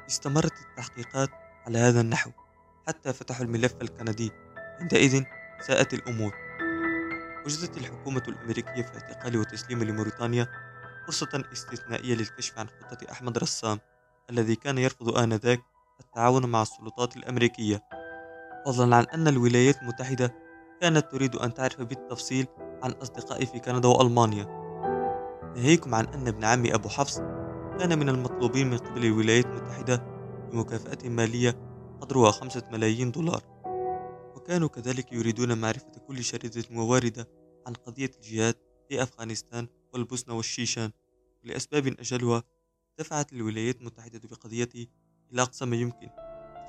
استمرت 0.08 0.52
التحقيقات 0.60 1.28
على 1.66 1.78
هذا 1.78 2.00
النحو 2.00 2.30
حتى 2.86 3.12
فتحوا 3.12 3.44
الملف 3.44 3.74
الكندي. 3.82 4.30
عندئذ 4.80 5.22
ساءت 5.66 5.94
الأمور. 5.94 6.34
وجدت 7.46 7.76
الحكومة 7.76 8.22
الأمريكية 8.28 8.82
في 8.82 8.94
اعتقال 8.94 9.36
وتسليم 9.36 9.82
لموريتانيا 9.82 10.48
فرصة 11.06 11.44
استثنائية 11.52 12.14
للكشف 12.14 12.58
عن 12.58 12.66
خطة 12.68 13.12
أحمد 13.12 13.38
رسام 13.38 13.78
الذي 14.30 14.56
كان 14.56 14.78
يرفض 14.78 15.18
آنذاك 15.18 15.60
التعاون 16.00 16.46
مع 16.46 16.62
السلطات 16.62 17.16
الأمريكية. 17.16 17.82
فضلا 18.66 18.96
عن 18.96 19.04
أن 19.04 19.28
الولايات 19.28 19.82
المتحدة 19.82 20.45
كانت 20.80 21.12
تريد 21.12 21.36
أن 21.36 21.54
تعرف 21.54 21.80
بالتفصيل 21.80 22.46
عن 22.82 22.90
أصدقائي 22.90 23.46
في 23.46 23.58
كندا 23.58 23.88
وألمانيا. 23.88 24.44
ناهيكم 25.56 25.94
عن 25.94 26.06
أن 26.06 26.28
ابن 26.28 26.44
عمي 26.44 26.74
أبو 26.74 26.88
حفص 26.88 27.18
كان 27.78 27.98
من 27.98 28.08
المطلوبين 28.08 28.70
من 28.70 28.78
قبل 28.78 29.04
الولايات 29.04 29.46
المتحدة 29.46 29.96
بمكافأة 30.52 31.08
مالية 31.08 31.50
قدرها 32.00 32.30
خمسة 32.30 32.62
ملايين 32.72 33.10
دولار. 33.10 33.42
وكانوا 34.36 34.68
كذلك 34.68 35.12
يريدون 35.12 35.58
معرفة 35.58 35.92
كل 36.06 36.24
شريدة 36.24 36.64
وواردة 36.74 37.28
عن 37.66 37.72
قضية 37.72 38.10
الجهاد 38.16 38.54
في 38.88 39.02
أفغانستان 39.02 39.68
والبوسنة 39.94 40.34
والشيشان. 40.34 40.90
لأسباب 41.44 41.86
أجلها 41.86 42.42
دفعت 42.98 43.32
الولايات 43.32 43.80
المتحدة 43.80 44.20
بقضيتي 44.28 44.90
إلى 45.32 45.42
أقصى 45.42 45.64
ما 45.64 45.76
يمكن. 45.76 46.08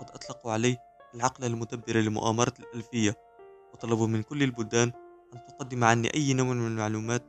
وقد 0.02 0.12
أطلقوا 0.12 0.52
عليه 0.52 0.78
العقل 1.16 1.46
المدبر 1.46 1.98
لمؤامرة 1.98 2.54
الألفية. 2.60 3.27
وطلبوا 3.74 4.08
من 4.08 4.24
كل 4.24 4.44
البلدان 4.44 4.92
أن 5.34 5.46
تقدم 5.46 5.84
عني 5.84 6.14
أي 6.14 6.34
نوع 6.34 6.54
من 6.54 6.68
المعلومات 6.68 7.24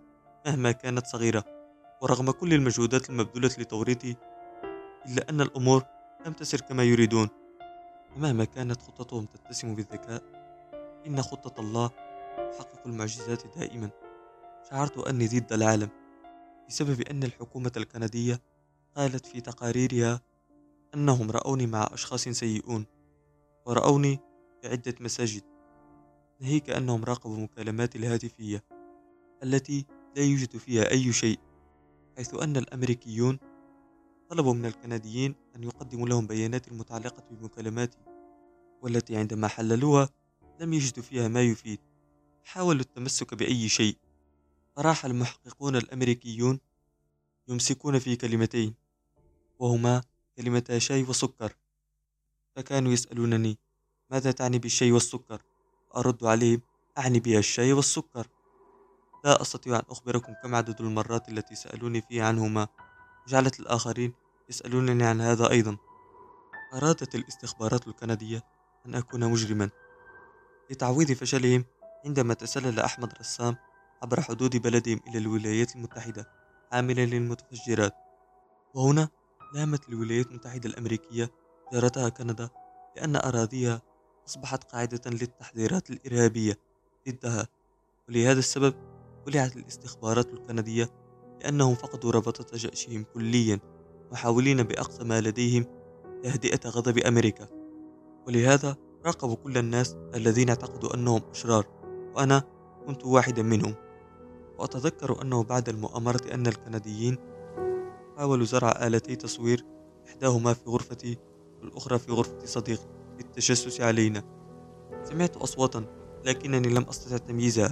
مهما 0.47 0.73
كانت 0.73 1.07
صغيرة. 1.07 1.45
ورغم 2.02 2.30
كل 2.30 2.54
المجهودات 2.54 3.11
المبذولة 3.11 3.50
لتوريطي 3.59 4.16
إلا 5.07 5.30
أن 5.30 5.40
الأمور 5.40 5.83
لم 6.26 6.33
تسر 6.33 6.61
كما 6.61 6.85
يريدون. 6.85 7.28
ومهما 8.16 8.45
كانت 8.45 8.83
خططهم 8.83 9.25
تتسم 9.25 9.75
بالذكاء 9.75 10.23
إن 11.07 11.23
خطة 11.23 11.61
الله 11.61 11.90
تحقق 12.37 12.87
المعجزات 12.87 13.59
دائما. 13.59 13.90
شعرت 14.71 14.99
أني 14.99 15.26
ضد 15.26 15.52
العالم 15.52 15.88
بسبب 16.68 17.00
أن 17.00 17.23
الحكومة 17.23 17.73
الكندية 17.76 18.40
قالت 18.97 19.26
في 19.26 19.40
تقاريرها 19.40 20.21
أنهم 20.95 21.30
رأوني 21.30 21.66
مع 21.66 21.88
أشخاص 21.92 22.28
سيئون 22.28 22.87
ورأوني 23.66 24.21
في 24.62 24.68
عدة 24.68 24.95
مساجد. 25.00 25.42
ناهيك 26.40 26.71
أنهم 26.71 27.04
راقبوا 27.04 27.37
مكالماتي 27.37 27.99
الهاتفية 27.99 28.64
التي 29.42 29.87
لا 30.16 30.23
يوجد 30.23 30.57
فيها 30.57 30.90
أي 30.90 31.12
شيء 31.12 31.38
حيث 32.16 32.35
أن 32.35 32.57
الأمريكيون 32.57 33.38
طلبوا 34.28 34.54
من 34.54 34.66
الكنديين 34.66 35.35
أن 35.57 35.64
يقدموا 35.64 36.09
لهم 36.09 36.26
بيانات 36.26 36.68
المتعلقة 36.68 37.23
بمكالماتي 37.30 37.99
والتي 38.83 39.16
عندما 39.16 39.49
حللوها 39.49 40.09
لم 40.61 40.73
يجدوا 40.73 41.02
فيها 41.02 41.28
ما 41.28 41.42
يفيد. 41.42 41.78
حاولوا 42.45 42.80
التمسك 42.80 43.35
بأي 43.35 43.68
شيء. 43.68 43.97
فراح 44.76 45.04
المحققون 45.04 45.76
الأمريكيون 45.76 46.61
يمسكون 47.49 47.99
في 47.99 48.16
كلمتين 48.16 48.75
وهما 49.59 50.02
كلمتا 50.37 50.78
شاي 50.78 51.02
وسكر. 51.02 51.57
فكانوا 52.57 52.92
يسألونني 52.92 53.59
ماذا 54.11 54.30
تعني 54.30 54.59
بالشاي 54.59 54.92
والسكر؟ 54.92 55.42
أرد 55.99 56.25
عليهم 56.25 56.61
أعني 56.99 57.21
بها 57.21 57.38
الشاي 57.38 57.73
والسكر. 57.73 58.26
لا 59.25 59.43
أستطيع 59.43 59.76
أن 59.76 59.83
أخبركم 59.90 60.33
كم 60.43 60.55
عدد 60.55 60.81
المرات 60.81 61.28
التي 61.28 61.55
سألوني 61.55 62.00
فيها 62.00 62.26
عنهما. 62.26 62.69
جعلت 63.28 63.61
الآخرين 63.61 64.14
يسألونني 64.49 65.05
عن 65.05 65.21
هذا 65.21 65.50
أيضا. 65.50 65.76
أرادت 66.75 67.14
الاستخبارات 67.14 67.88
الكندية 67.88 68.45
أن 68.87 68.95
أكون 68.95 69.25
مجرما. 69.31 69.71
لتعويض 70.71 71.12
فشلهم 71.12 71.64
عندما 72.05 72.35
تسلل 72.35 72.81
أحمد 72.81 73.12
رسام 73.21 73.57
عبر 74.02 74.21
حدود 74.21 74.57
بلدهم 74.57 75.00
إلى 75.09 75.19
الولايات 75.19 75.76
المتحدة 75.76 76.31
عاملا 76.73 77.07
للمتفجرات. 77.07 77.95
وهنا 78.75 79.09
لامت 79.55 79.88
الولايات 79.88 80.26
المتحدة 80.26 80.69
الأمريكية 80.69 81.31
جارتها 81.73 82.09
كندا 82.09 82.49
لأن 82.97 83.17
أراضيها 83.17 83.83
أصبحت 84.28 84.64
قاعدة 84.64 85.11
للتحذيرات 85.11 85.90
الإرهابية 85.90 86.58
ضدها 87.08 87.49
ولهذا 88.08 88.38
السبب 88.38 88.75
ولعت 89.26 89.56
الاستخبارات 89.56 90.32
الكندية 90.32 90.90
لأنهم 91.40 91.75
فقدوا 91.75 92.12
ربطة 92.12 92.56
جأشهم 92.56 93.04
كليا 93.14 93.61
محاولين 94.12 94.62
بأقصى 94.62 95.04
ما 95.04 95.20
لديهم 95.20 95.66
تهدئة 96.23 96.68
غضب 96.68 96.99
أمريكا. 96.99 97.49
ولهذا 98.26 98.76
راقبوا 99.06 99.37
كل 99.37 99.58
الناس 99.58 99.97
الذين 100.14 100.49
اعتقدوا 100.49 100.94
أنهم 100.94 101.23
أشرار 101.30 101.66
وأنا 102.16 102.42
كنت 102.87 103.04
واحدا 103.04 103.42
منهم. 103.42 103.75
وأتذكر 104.58 105.23
أنه 105.23 105.42
بعد 105.42 105.68
المؤامرة 105.68 106.35
أن 106.35 106.47
الكنديين 106.47 107.18
حاولوا 108.16 108.47
زرع 108.47 108.87
آلتي 108.87 109.16
تصوير 109.16 109.64
إحداهما 110.08 110.52
في 110.54 110.70
غرفتي 110.70 111.18
والأخرى 111.61 111.99
في 111.99 112.12
غرفة 112.12 112.44
صديقي. 112.44 112.98
للتجسس 113.18 113.80
علينا. 113.80 114.22
سمعت 115.04 115.37
أصواتا 115.37 115.84
لكنني 116.25 116.68
لم 116.68 116.82
أستطع 116.82 117.16
تمييزها. 117.16 117.68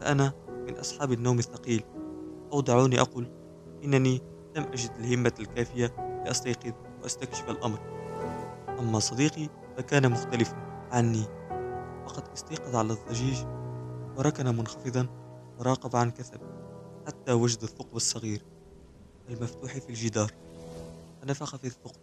فأنا 0.00 0.32
من 0.48 0.78
أصحاب 0.78 1.12
النوم 1.12 1.38
الثقيل. 1.38 1.84
أو 2.52 2.60
دعوني 2.60 3.00
أقول 3.00 3.30
إنني 3.84 4.22
لم 4.56 4.62
أجد 4.62 4.90
الهمة 4.98 5.32
الكافية 5.40 5.94
لأستيقظ 6.24 6.72
وأستكشف 7.02 7.50
الأمر. 7.50 7.78
أما 8.68 8.98
صديقي 8.98 9.48
فكان 9.76 10.10
مختلفا 10.10 10.56
عني. 10.92 11.24
فقد 12.06 12.22
استيقظ 12.34 12.76
على 12.76 12.92
الضجيج 12.92 13.36
وركن 14.16 14.46
منخفضا 14.46 15.06
وراقب 15.58 15.96
عن 15.96 16.10
كثب 16.10 16.40
حتى 17.06 17.32
وجد 17.32 17.62
الثقب 17.62 17.96
الصغير 17.96 18.42
المفتوح 19.28 19.78
في 19.78 19.88
الجدار. 19.88 20.32
فنفخ 21.22 21.56
في 21.56 21.66
الثقب 21.66 22.00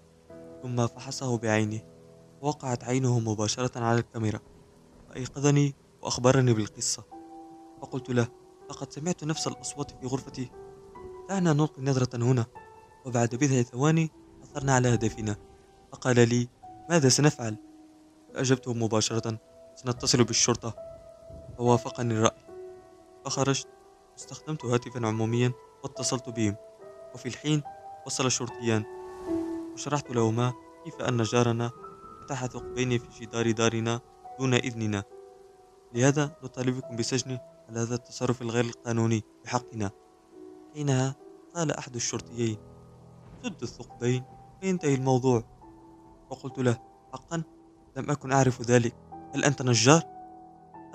ثم 0.63 0.87
فحصه 0.87 1.37
بعينه. 1.37 1.96
وقعت 2.41 2.83
عينه 2.83 3.19
مباشرة 3.19 3.79
على 3.83 3.99
الكاميرا 3.99 4.39
فأيقظني 5.09 5.75
وأخبرني 6.01 6.53
بالقصة. 6.53 7.03
فقلت 7.81 8.09
له 8.09 8.27
لقد 8.69 8.93
سمعت 8.93 9.23
نفس 9.23 9.47
الأصوات 9.47 9.91
في 9.91 10.07
غرفتي. 10.07 10.51
دعنا 11.29 11.53
نلقي 11.53 11.81
نظرة 11.81 12.17
هنا. 12.17 12.45
وبعد 13.05 13.35
بضع 13.35 13.61
ثواني 13.61 14.11
عثرنا 14.41 14.75
على 14.75 14.93
هدفنا. 14.93 15.35
فقال 15.91 16.29
لي 16.29 16.47
ماذا 16.89 17.09
سنفعل؟ 17.09 17.57
فأجبته 18.33 18.73
مباشرة 18.73 19.39
سنتصل 19.75 20.23
بالشرطة. 20.23 20.75
فوافقني 21.57 22.13
الرأي. 22.13 22.47
فخرجت 23.25 23.67
واستخدمت 24.13 24.65
هاتفا 24.65 25.07
عموميا 25.07 25.51
واتصلت 25.83 26.29
بهم. 26.29 26.55
وفي 27.13 27.25
الحين 27.25 27.63
وصل 28.05 28.25
الشرطيان 28.25 28.83
وشرحت 29.73 30.11
لهما 30.11 30.53
كيف 30.85 31.01
أن 31.01 31.23
جارنا 31.23 31.71
فتح 32.27 32.45
ثقبين 32.45 32.97
في 32.97 33.25
جدار 33.25 33.51
دارنا 33.51 34.01
دون 34.39 34.53
إذننا. 34.53 35.03
لهذا 35.93 36.37
نطالبكم 36.43 36.95
بسجنه 36.95 37.39
على 37.69 37.79
هذا 37.79 37.95
التصرف 37.95 38.41
الغير 38.41 38.65
القانوني 38.65 39.23
بحقنا. 39.43 39.91
حينها 40.73 41.15
قال 41.55 41.71
أحد 41.71 41.95
الشرطيين 41.95 42.57
سد 43.43 43.61
الثقبين 43.61 44.23
وينتهي 44.63 44.95
الموضوع. 44.95 45.43
وقلت 46.29 46.59
له 46.59 46.77
حقا 47.13 47.43
لم 47.97 48.11
أكن 48.11 48.31
أعرف 48.31 48.61
ذلك. 48.61 48.95
هل 49.35 49.45
أنت 49.45 49.61
نجار؟ 49.61 50.03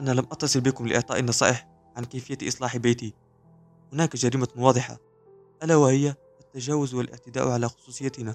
أنا 0.01 0.11
لم 0.11 0.27
أتصل 0.33 0.61
بكم 0.61 0.87
لإعطاء 0.87 1.19
النصائح 1.19 1.69
عن 1.97 2.05
كيفية 2.05 2.49
إصلاح 2.49 2.77
بيتي. 2.77 3.15
هناك 3.93 4.17
جريمة 4.17 4.49
واضحة. 4.57 4.99
ألا 5.63 5.77
وهي 5.77 6.15
التجاوز 6.41 6.95
والإعتداء 6.95 7.49
على 7.49 7.69
خصوصيتنا. 7.69 8.35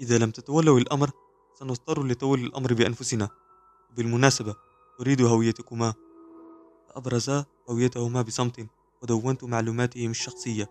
إذا 0.00 0.18
لم 0.18 0.30
تتولوا 0.30 0.78
الأمر 0.78 1.10
سنضطر 1.60 2.06
لتولي 2.06 2.44
الأمر 2.44 2.74
بأنفسنا. 2.74 3.28
بالمناسبة 3.96 4.54
أريد 5.00 5.22
هويتكما. 5.22 5.94
فأبرزا 6.88 7.44
هويتهما 7.70 8.22
بصمت 8.22 8.66
ودونت 9.02 9.44
معلوماتهم 9.44 10.10
الشخصية. 10.10 10.70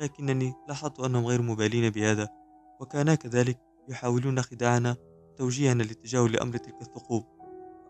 لكنني 0.00 0.54
لاحظت 0.68 1.00
أنهم 1.00 1.26
غير 1.26 1.42
مبالين 1.42 1.90
بهذا 1.90 2.28
وكانا 2.80 3.14
كذلك 3.14 3.58
يحاولون 3.88 4.42
خداعنا 4.42 4.96
وتوجيهنا 5.32 5.82
للتجاهل 5.82 6.32
لأمر 6.32 6.56
تلك 6.56 6.82
الثقوب. 6.82 7.24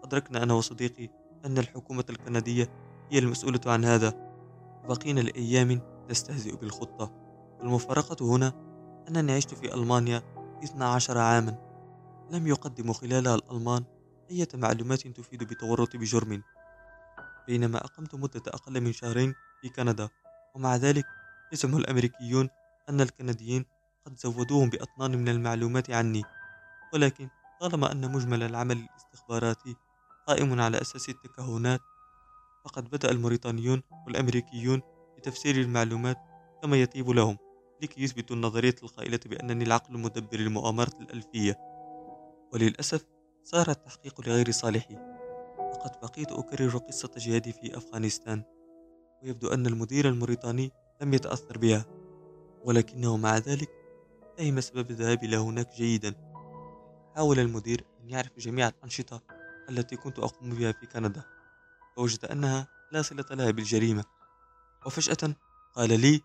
أدركنا 0.05 0.43
أنا 0.43 0.55
وصديقي 0.55 1.09
أن 1.45 1.59
الحكومة 1.59 2.05
الكندية 2.11 2.69
هي 3.11 3.19
المسؤولة 3.19 3.61
عن 3.67 3.85
هذا. 3.85 4.37
وبقينا 4.85 5.21
لأيام 5.21 5.81
نستهزئ 6.11 6.57
بالخطة. 6.57 7.13
والمفارقة 7.61 8.27
هنا 8.27 8.53
أنني 9.09 9.33
عشت 9.33 9.55
في 9.55 9.75
ألمانيا 9.75 10.23
12 10.65 11.19
عاما. 11.19 11.66
لم 12.31 12.47
يقدموا 12.47 12.95
خلالها 12.95 13.35
الألمان 13.35 13.85
أي 14.31 14.47
معلومات 14.55 15.09
تفيد 15.09 15.45
بتورط 15.45 15.97
بجرم. 15.97 16.43
بينما 17.47 17.85
أقمت 17.85 18.15
مدة 18.15 18.43
أقل 18.47 18.81
من 18.81 18.93
شهرين 18.93 19.35
في 19.63 19.69
كندا 19.69 20.09
ومع 20.55 20.77
ذلك 20.77 21.05
يزعم 21.53 21.77
الأمريكيون 21.77 22.49
أن 22.89 23.01
الكنديين 23.01 23.65
قد 24.07 24.19
زودوهم 24.19 24.71
بأطنان 24.71 25.19
من 25.19 25.29
المعلومات 25.29 25.91
عني. 25.91 26.23
ولكن 26.95 27.29
طالما 27.61 27.93
أن 27.93 28.13
مجمل 28.13 28.43
العمل 28.43 28.77
الاستخباراتي 28.77 29.77
قائم 30.27 30.61
على 30.61 30.81
أساس 30.81 31.09
التكهنات 31.09 31.81
فقد 32.65 32.91
بدأ 32.91 33.11
الموريتانيون 33.11 33.83
والأمريكيون 34.07 34.83
بتفسير 35.19 35.55
المعلومات 35.55 36.17
كما 36.63 36.77
يطيب 36.77 37.11
لهم 37.11 37.39
لكي 37.83 38.03
يثبتوا 38.03 38.37
النظرية 38.37 38.75
القائلة 38.83 39.21
بأنني 39.27 39.65
العقل 39.65 39.95
المدبر 39.95 40.37
للمؤامرة 40.37 40.93
الألفية. 41.01 41.76
وللأسف 42.53 43.05
صار 43.45 43.71
التحقيق 43.71 44.21
لغير 44.21 44.51
صالحي. 44.51 44.97
وقد 45.59 46.01
بقيت 46.03 46.33
أكرر 46.33 46.79
قصة 46.79 47.11
جهادي 47.17 47.53
في 47.53 47.77
أفغانستان 47.77 48.43
ويبدو 49.23 49.49
أن 49.49 49.67
المدير 49.67 50.09
الموريتاني 50.09 50.73
لم 51.03 51.15
يتأثر 51.15 51.59
بها 51.59 51.85
ولكنه 52.65 53.17
مع 53.17 53.39
ذلك 53.39 53.71
فهم 54.39 54.61
سبب 54.61 54.93
ذهابي 54.93 55.27
إلى 55.27 55.37
هناك 55.37 55.75
جيدا. 55.75 56.15
حاول 57.17 57.39
المدير 57.39 57.85
أن 58.01 58.11
يعرف 58.11 58.39
جميع 58.39 58.69
الأنشطة 58.69 59.23
التي 59.71 59.97
كنت 59.97 60.19
أقوم 60.19 60.51
بها 60.51 60.73
في 60.73 60.87
كندا 60.87 61.23
فوجد 61.97 62.25
أنها 62.25 62.69
لا 62.93 63.03
صلة 63.03 63.25
لها 63.31 63.51
بالجريمة. 63.51 64.05
وفجأة 64.87 65.35
قال 65.75 66.01
لي 66.01 66.21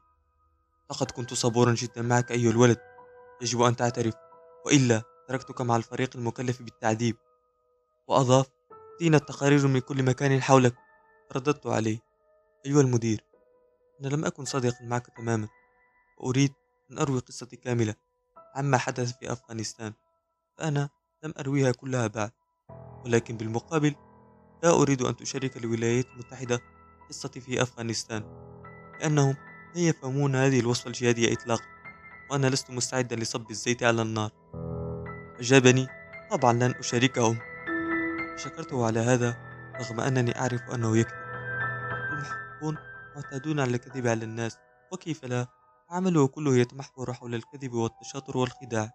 لقد 0.92 1.12
كنت 1.12 1.34
صبورا 1.34 1.74
جدا 1.74 2.02
معك 2.02 2.32
أيها 2.32 2.52
الولد 2.52 2.78
يجب 3.42 3.62
أن 3.62 3.76
تعترف 3.76 4.14
وإلا 4.66 5.11
تركتك 5.32 5.62
مع 5.62 5.76
الفريق 5.76 6.10
المكلف 6.16 6.62
بالتعذيب 6.62 7.16
وأضاف 8.08 8.48
تأتينا 8.92 9.18
التقارير 9.18 9.68
من 9.68 9.80
كل 9.80 10.04
مكان 10.04 10.42
حولك 10.42 10.76
رددت 11.36 11.68
عليه. 11.68 12.00
أيها 12.66 12.82
المدير 12.82 13.26
أنا 14.02 14.08
لم 14.08 14.26
أكن 14.26 14.46
صادقا 14.46 14.86
معك 14.86 15.08
تماما 15.18 15.48
وأريد 16.18 16.54
أن 16.92 17.00
أروي 17.00 17.20
قصتي 17.20 17.56
كاملة 17.56 17.96
عما 18.56 18.78
حدث 18.78 19.18
في 19.20 19.32
أفغانستان 19.32 19.94
فأنا 20.58 20.90
لم 21.24 21.34
أرويها 21.40 21.72
كلها 21.72 22.08
بعد 22.08 22.32
ولكن 23.06 23.38
بالمقابل 23.38 23.96
لا 24.64 24.70
أريد 24.70 25.02
أن 25.02 25.16
تشارك 25.16 25.58
الولايات 25.58 26.06
المتحدة 26.06 26.60
قصتي 27.10 27.42
في 27.42 27.62
أفغانستان 27.62 28.24
لأنهم 29.00 29.36
لا 29.76 29.82
يفهمون 29.82 30.36
هذه 30.36 30.60
الوصفة 30.60 30.88
الجهادية 30.88 31.34
إطلاقا 31.34 31.66
وأنا 32.32 32.48
لست 32.48 32.72
مستعدا 32.72 33.16
لصب 33.16 33.52
الزيت 33.52 33.84
على 33.84 34.02
النار. 34.02 34.32
أجابني 35.42 35.88
طبعا 36.32 36.54
لن 36.54 36.74
أشاركهم. 36.80 37.38
شكرته 38.36 38.86
على 38.86 39.00
هذا 39.00 39.36
رغم 39.80 40.00
أنني 40.00 40.40
أعرف 40.40 40.62
أنه 40.74 40.98
يكذب. 40.98 41.22
المحققون 42.12 42.78
معتادون 43.16 43.60
على 43.60 43.72
الكذب 43.72 44.08
على 44.08 44.26
الناس. 44.26 44.58
وكيف 44.92 45.26
لا؟ 45.26 45.48
عمله 45.90 46.28
كله 46.28 46.56
يتمحور 46.56 47.14
حول 47.14 47.36
الكذب 47.36 47.74
والتشاطر 47.74 48.38
والخداع. 48.38 48.90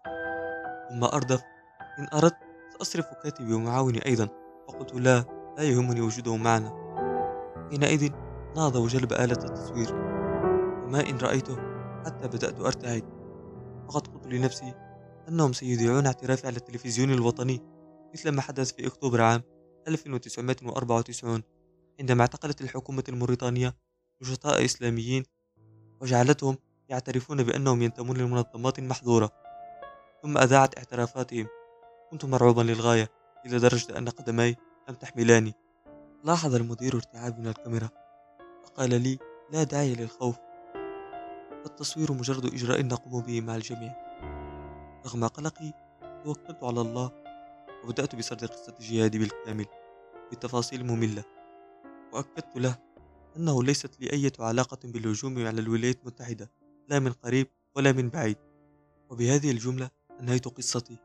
ثم 0.89 1.03
أردف 1.03 1.41
إن 1.99 2.07
أردت 2.13 2.37
سأصرف 2.77 3.05
كاتبي 3.23 3.53
ومعاوني 3.53 4.05
أيضا. 4.05 4.29
فقلت 4.67 4.93
لا 4.95 5.25
لا 5.57 5.63
يهمني 5.63 6.01
وجوده 6.01 6.35
معنا. 6.35 6.73
حينئذ 7.71 8.11
نهض 8.55 8.75
وجلب 8.75 9.13
آلة 9.13 9.43
التصوير. 9.43 9.95
وما 10.85 11.09
إن 11.09 11.17
رأيته 11.17 11.57
حتى 12.05 12.27
بدأت 12.27 12.59
أرتعد. 12.59 13.03
فقد 13.87 14.07
قلت 14.07 14.27
لنفسي 14.27 14.86
أنهم 15.27 15.53
سيذيعون 15.53 16.05
اعترافي 16.05 16.47
على 16.47 16.57
التلفزيون 16.57 17.13
الوطني 17.13 17.61
مثل 18.13 18.29
ما 18.29 18.41
حدث 18.41 18.71
في 18.71 18.87
أكتوبر 18.87 19.21
عام 19.21 19.41
1994 19.87 21.43
عندما 21.99 22.21
اعتقلت 22.21 22.61
الحكومة 22.61 23.03
الموريتانية 23.09 23.75
نشطاء 24.21 24.65
إسلاميين 24.65 25.23
وجعلتهم 26.01 26.57
يعترفون 26.89 27.43
بأنهم 27.43 27.81
ينتمون 27.81 28.17
لمنظمات 28.17 28.79
محظورة. 28.79 29.31
ثم 30.23 30.37
أذاعت 30.37 30.77
اعترافاتهم. 30.77 31.47
كنت 32.11 32.25
مرعوبا 32.25 32.61
للغاية 32.61 33.09
إلى 33.45 33.59
درجة 33.59 33.97
أن 33.97 34.09
قدماي 34.09 34.55
لم 34.89 34.95
تحملاني. 34.95 35.53
لاحظ 36.23 36.55
المدير 36.55 36.95
ارتعابي 36.95 37.41
من 37.41 37.47
الكاميرا 37.47 37.89
فقال 38.65 39.01
لي 39.01 39.19
لا 39.51 39.63
داعي 39.63 39.95
للخوف. 39.95 40.35
التصوير 41.65 42.11
مجرد 42.13 42.45
إجراء 42.45 42.83
نقوم 42.83 43.21
به 43.21 43.41
مع 43.41 43.55
الجميع. 43.55 44.06
رغم 45.07 45.27
قلقي 45.27 45.73
توكلت 46.23 46.63
على 46.63 46.81
الله 46.81 47.11
وبدأت 47.83 48.15
بسرد 48.15 48.45
قصة 48.45 48.75
جهادي 48.79 49.19
بالكامل 49.19 49.65
بتفاصيل 50.31 50.85
مملة 50.85 51.23
وأكدت 52.13 52.57
له 52.57 52.77
أنه 53.37 53.63
ليست 53.63 54.01
لي 54.01 54.13
أي 54.13 54.31
علاقة 54.39 54.77
بالهجوم 54.83 55.47
على 55.47 55.61
الولايات 55.61 55.99
المتحدة 56.01 56.51
لا 56.87 56.99
من 56.99 57.11
قريب 57.11 57.47
ولا 57.75 57.91
من 57.91 58.09
بعيد 58.09 58.37
وبهذه 59.09 59.51
الجملة 59.51 59.89
أنهيت 60.19 60.47
قصتي. 60.47 60.97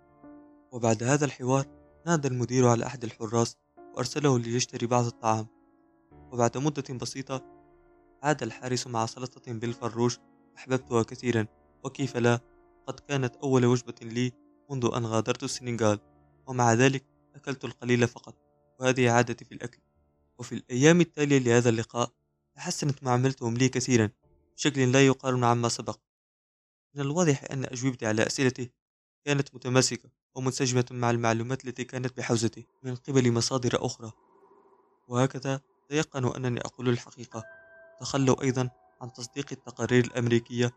وبعد 0.73 1.03
هذا 1.03 1.25
الحوار 1.25 1.67
نادى 2.07 2.29
المدير 2.29 2.69
على 2.69 2.87
أحد 2.87 3.05
الحراس 3.05 3.57
وأرسله 3.95 4.39
ليشتري 4.39 4.87
بعض 4.87 5.05
الطعام. 5.05 5.47
وبعد 6.33 6.59
مدة 6.59 6.95
بسيطة 6.95 7.45
عاد 8.23 8.43
الحارس 8.43 8.87
مع 8.87 9.07
سلطة 9.07 9.53
بالفروش 9.53 10.19
أحببتها 10.57 11.03
كثيرا 11.03 11.47
وكيف 11.85 12.17
لا؟ 12.17 12.41
قد 12.87 13.01
كانت 13.01 13.37
أول 13.37 13.67
وجبة 13.67 13.95
لي 14.03 14.33
منذ 14.71 14.91
أن 14.95 15.07
غادرت 15.07 15.43
السنغال 15.43 15.99
ومع 16.47 16.73
ذلك 16.73 17.05
أكلت 17.35 17.65
القليل 17.65 18.09
فقط 18.09 18.35
وهذه 18.81 19.11
عادتي 19.11 19.45
في 19.45 19.53
الأكل. 19.53 19.79
وفي 20.39 20.55
الأيام 20.55 21.01
التالية 21.01 21.39
لهذا 21.39 21.69
اللقاء 21.69 22.11
تحسنت 22.57 23.05
معاملتهم 23.05 23.57
لي 23.57 23.69
كثيرا 23.69 24.11
بشكل 24.57 24.93
لا 24.93 25.07
يقارن 25.07 25.45
عما 25.45 25.69
سبق. 25.69 26.01
من 26.95 27.01
الواضح 27.01 27.45
أن 27.51 27.65
أجوبتي 27.65 28.07
على 28.07 28.27
أسئلته 28.27 28.69
كانت 29.25 29.55
متماسكة 29.55 30.11
ومنسجمة 30.35 30.87
مع 30.91 31.11
المعلومات 31.11 31.65
التي 31.65 31.85
كانت 31.85 32.17
بحوزتي 32.17 32.67
من 32.83 32.97
قبل 32.97 33.33
مصادر 33.33 33.87
أخرى. 33.87 34.13
وهكذا 35.09 35.61
تيقنوا 35.89 36.37
أنني 36.37 36.61
أقول 36.61 36.89
الحقيقة. 36.89 37.45
تخلوا 38.01 38.43
أيضا 38.43 38.71
عن 39.01 39.13
تصديق 39.13 39.47
التقارير 39.53 40.05
الأمريكية 40.05 40.73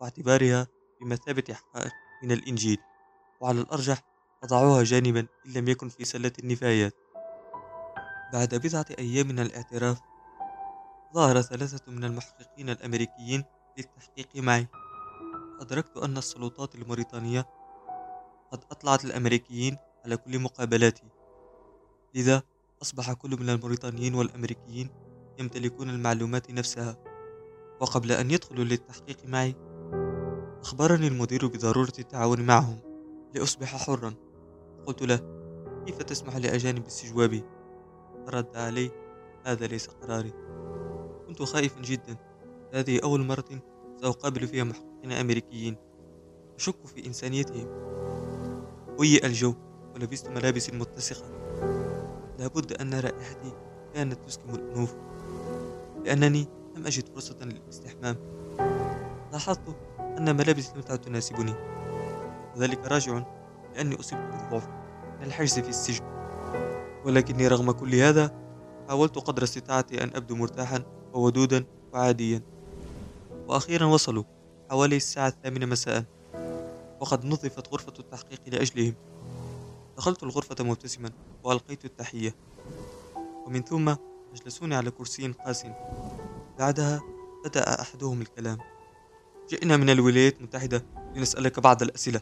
واعتبارها 0.00 0.66
بمثابة 1.00 1.54
حقائق 1.54 1.92
من 2.22 2.32
الإنجيل 2.32 2.78
وعلى 3.40 3.60
الأرجح 3.60 4.02
وضعوها 4.42 4.82
جانبا 4.82 5.20
إن 5.20 5.52
لم 5.52 5.68
يكن 5.68 5.88
في 5.88 6.04
سلة 6.04 6.32
النفايات. 6.38 6.94
بعد 8.32 8.54
بضعة 8.54 8.86
أيام 8.98 9.28
من 9.28 9.38
الاعتراف 9.38 10.00
ظهر 11.14 11.40
ثلاثة 11.40 11.92
من 11.92 12.04
المحققين 12.04 12.70
الأمريكيين 12.70 13.44
للتحقيق 13.78 14.36
معي. 14.36 14.66
أدركت 15.60 15.96
أن 15.96 16.16
السلطات 16.16 16.74
الموريتانية 16.74 17.46
قد 18.52 18.64
أطلعت 18.70 19.04
الأمريكيين 19.04 19.76
على 20.04 20.16
كل 20.16 20.38
مقابلاتي. 20.38 21.08
لذا 22.14 22.42
أصبح 22.82 23.12
كل 23.12 23.30
من 23.30 23.50
الموريتانيين 23.50 24.14
والأمريكيين 24.14 24.90
يمتلكون 25.38 25.90
المعلومات 25.90 26.50
نفسها 26.50 26.96
وقبل 27.80 28.12
أن 28.12 28.30
يدخلوا 28.30 28.64
للتحقيق 28.64 29.24
معي 29.24 29.54
أخبرني 30.62 31.06
المدير 31.06 31.46
بضرورة 31.46 31.92
التعاون 31.98 32.40
معهم 32.40 32.78
لأصبح 33.34 33.76
حرا. 33.76 34.14
قلت 34.86 35.02
له 35.02 35.20
كيف 35.86 36.02
تسمح 36.02 36.36
لأجانب 36.36 36.82
باستجوابي 36.82 37.44
فرد 38.26 38.56
علي 38.56 38.90
هذا 39.44 39.66
ليس 39.66 39.86
قراري. 39.86 40.32
كنت 41.26 41.42
خائفا 41.42 41.80
جدا. 41.80 42.16
هذه 42.72 43.00
أول 43.04 43.26
مرة 43.26 43.62
سأقابل 44.00 44.46
فيها 44.46 44.64
محققين 44.64 45.12
أمريكيين. 45.12 45.76
أشك 46.58 46.86
في 46.86 47.06
إنسانيتهم. 47.06 47.68
هيئ 49.00 49.26
الجو 49.26 49.54
ولبست 49.94 50.28
ملابس 50.28 50.70
متسخة 50.70 51.26
لابد 52.38 52.72
أن 52.72 52.94
رائحتي 52.94 53.52
كانت 53.94 54.18
تسكم 54.26 54.54
الأنوف 54.54 54.94
لأنني 56.04 56.46
لم 56.76 56.86
أجد 56.86 57.08
فرصة 57.08 57.36
للاستحمام. 57.44 58.16
لاحظت 59.32 59.76
أن 60.18 60.36
ملابسي 60.36 60.82
تعد 60.82 60.98
تناسبني. 60.98 61.54
وذلك 62.56 62.86
راجع 62.86 63.22
لأني 63.74 64.00
أصبت 64.00 64.14
بالضعف 64.14 64.68
من 65.20 65.22
الحجز 65.22 65.58
في 65.58 65.68
السجن. 65.68 66.04
ولكني 67.04 67.48
رغم 67.48 67.70
كل 67.70 67.94
هذا 67.94 68.34
حاولت 68.88 69.18
قدر 69.18 69.42
استطاعتي 69.42 70.02
أن 70.02 70.10
أبدو 70.14 70.36
مرتاحا 70.36 70.82
وودودا 71.12 71.64
وعاديا. 71.92 72.42
وأخيرا 73.48 73.86
وصلوا 73.86 74.24
حوالي 74.70 74.96
الساعة 74.96 75.28
الثامنة 75.28 75.66
مساء. 75.66 76.04
وقد 77.00 77.24
نظفت 77.24 77.72
غرفة 77.72 77.92
التحقيق 77.98 78.40
لأجلهم. 78.46 78.94
دخلت 79.96 80.22
الغرفة 80.22 80.64
مبتسما 80.64 81.10
وألقيت 81.44 81.84
التحية. 81.84 82.34
ومن 83.46 83.62
ثم 83.62 83.94
أجلسوني 84.32 84.74
على 84.74 84.90
كرسي 84.90 85.32
قاس. 85.32 85.66
بعدها 86.58 87.02
بدأ 87.44 87.80
أحدهم 87.80 88.20
الكلام. 88.20 88.58
جئنا 89.50 89.76
من 89.76 89.90
الولايات 89.90 90.36
المتحدة 90.36 90.84
لنسألك 91.14 91.60
بعض 91.60 91.82
الأسئلة. 91.82 92.20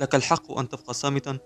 لك 0.00 0.14
الحق 0.14 0.58
أن 0.58 0.68
تبقى 0.68 0.94
صامتا 0.94 1.38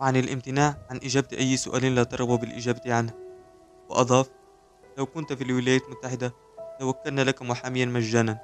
وعن 0.00 0.16
الامتناع 0.16 0.76
عن 0.90 0.96
إجابة 0.96 1.28
أي 1.38 1.56
سؤال 1.56 1.94
لا 1.94 2.04
ترغب 2.04 2.40
بالإجابة 2.40 2.94
عنه. 2.94 3.12
وأضاف 3.88 4.30
لو 4.98 5.06
كنت 5.06 5.32
في 5.32 5.44
الولايات 5.44 5.82
المتحدة 5.84 6.34
توكلنا 6.80 7.20
لك 7.20 7.42
محاميا 7.42 7.86
مجانا. 7.86 8.38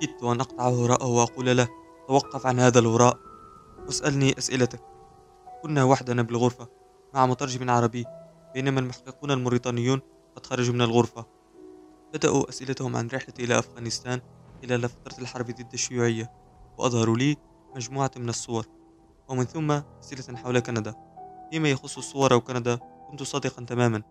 كدت 0.00 0.22
أن 0.22 0.40
أقطع 0.40 0.68
هراءه 0.68 1.06
وأقول 1.06 1.56
له 1.56 1.68
توقف 2.08 2.46
عن 2.46 2.60
هذا 2.60 2.78
الهراء 2.78 3.18
واسألني 3.86 4.38
أسئلتك. 4.38 4.80
كنا 5.62 5.84
وحدنا 5.84 6.22
بالغرفة 6.22 6.68
مع 7.14 7.26
مترجم 7.26 7.70
عربي 7.70 8.04
بينما 8.54 8.80
المحققون 8.80 9.30
الموريتانيون 9.30 10.00
قد 10.36 10.46
خرجوا 10.46 10.74
من 10.74 10.82
الغرفة. 10.82 11.26
بدأوا 12.14 12.48
أسئلتهم 12.48 12.96
عن 12.96 13.08
رحلة 13.08 13.34
إلى 13.38 13.58
أفغانستان 13.58 14.20
خلال 14.64 14.88
فترة 14.88 15.20
الحرب 15.20 15.50
ضد 15.50 15.72
الشيوعية 15.72 16.32
وأظهروا 16.78 17.16
لي 17.16 17.36
مجموعة 17.76 18.10
من 18.16 18.28
الصور. 18.28 18.66
ومن 19.28 19.44
ثم 19.44 19.70
أسئلة 19.70 20.36
حول 20.36 20.58
كندا. 20.58 20.94
فيما 21.50 21.70
يخص 21.70 21.96
الصور 21.98 22.34
وكندا 22.34 22.78
كنت 23.10 23.22
صادقا 23.22 23.64
تماما. 23.64 24.02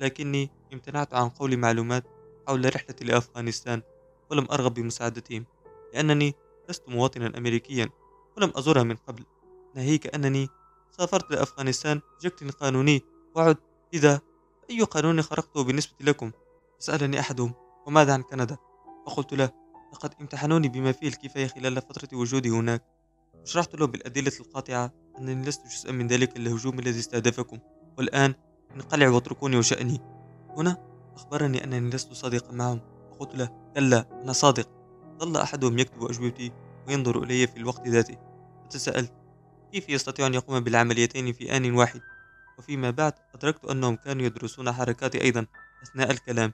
لكني 0.00 0.50
امتنعت 0.72 1.14
عن 1.14 1.28
قول 1.28 1.56
معلومات 1.56 2.04
حول 2.48 2.74
رحلتي 2.74 3.04
لأفغانستان 3.04 3.82
ولم 4.30 4.46
أرغب 4.52 4.74
بمساعدتهم 4.74 5.44
لأنني 5.94 6.34
لست 6.68 6.88
مواطنا 6.88 7.38
أمريكيا 7.38 7.88
ولم 8.36 8.52
أزورها 8.56 8.82
من 8.82 8.96
قبل. 8.96 9.24
ناهيك 9.74 10.14
أنني 10.14 10.48
سافرت 10.90 11.30
لأفغانستان 11.30 12.00
بشكل 12.20 12.50
قانوني. 12.50 13.02
وعد 13.34 13.56
إذا 13.94 14.20
أي 14.70 14.82
قانون 14.82 15.22
خرقته 15.22 15.64
بالنسبة 15.64 15.94
لكم 16.00 16.30
سألني 16.78 17.20
أحدهم 17.20 17.54
وماذا 17.86 18.12
عن 18.12 18.22
كندا؟ 18.22 18.56
فقلت 19.06 19.34
له 19.34 19.61
لقد 19.92 20.14
امتحنوني 20.20 20.68
بما 20.68 20.92
فيه 20.92 21.08
الكفاية 21.08 21.46
خلال 21.46 21.82
فترة 21.82 22.18
وجودي 22.18 22.50
هناك. 22.50 22.82
وشرحت 23.42 23.74
له 23.74 23.86
بالأدلة 23.86 24.32
القاطعة 24.40 24.92
أنني 25.18 25.44
لست 25.44 25.66
جزءا 25.66 25.92
من 25.92 26.06
ذلك 26.06 26.36
الهجوم 26.36 26.78
الذي 26.78 26.98
استهدفكم 26.98 27.58
والآن 27.98 28.34
انقلعوا 28.74 29.14
واتركوني 29.14 29.56
وشأني. 29.56 30.00
هنا 30.56 30.76
أخبرني 31.14 31.64
أنني 31.64 31.90
لست 31.90 32.12
صادقا 32.12 32.52
معهم. 32.52 32.80
فقلت 33.10 33.34
له 33.34 33.50
كلا 33.74 34.22
أنا 34.22 34.32
صادق. 34.32 34.68
ظل 35.18 35.36
أحدهم 35.36 35.78
يكتب 35.78 36.04
أجوبتي 36.04 36.52
وينظر 36.88 37.22
إلي 37.22 37.46
في 37.46 37.56
الوقت 37.56 37.88
ذاته. 37.88 38.16
فتساءلت 38.64 39.12
كيف 39.72 39.88
يستطيع 39.88 40.26
أن 40.26 40.34
يقوم 40.34 40.60
بالعمليتين 40.60 41.32
في 41.32 41.56
آن 41.56 41.74
واحد؟ 41.74 42.00
وفيما 42.58 42.90
بعد 42.90 43.12
أدركت 43.34 43.64
أنهم 43.64 43.96
كانوا 43.96 44.26
يدرسون 44.26 44.72
حركاتي 44.72 45.22
أيضا 45.22 45.46
أثناء 45.82 46.10
الكلام. 46.10 46.52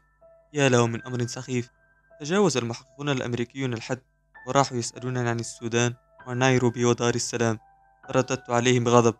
يا 0.53 0.69
له 0.69 0.87
من 0.87 1.03
أمر 1.03 1.27
سخيف. 1.27 1.71
تجاوز 2.21 2.57
المحققون 2.57 3.09
الأمريكيون 3.09 3.73
الحد 3.73 4.01
وراحوا 4.47 4.77
يسألونني 4.77 5.29
عن 5.29 5.41
السودان 5.41 5.95
ونيروبي 6.27 6.85
ودار 6.85 7.15
السلام. 7.15 7.59
فرددت 8.09 8.51
عليهم 8.51 8.85
بغضب. 8.85 9.15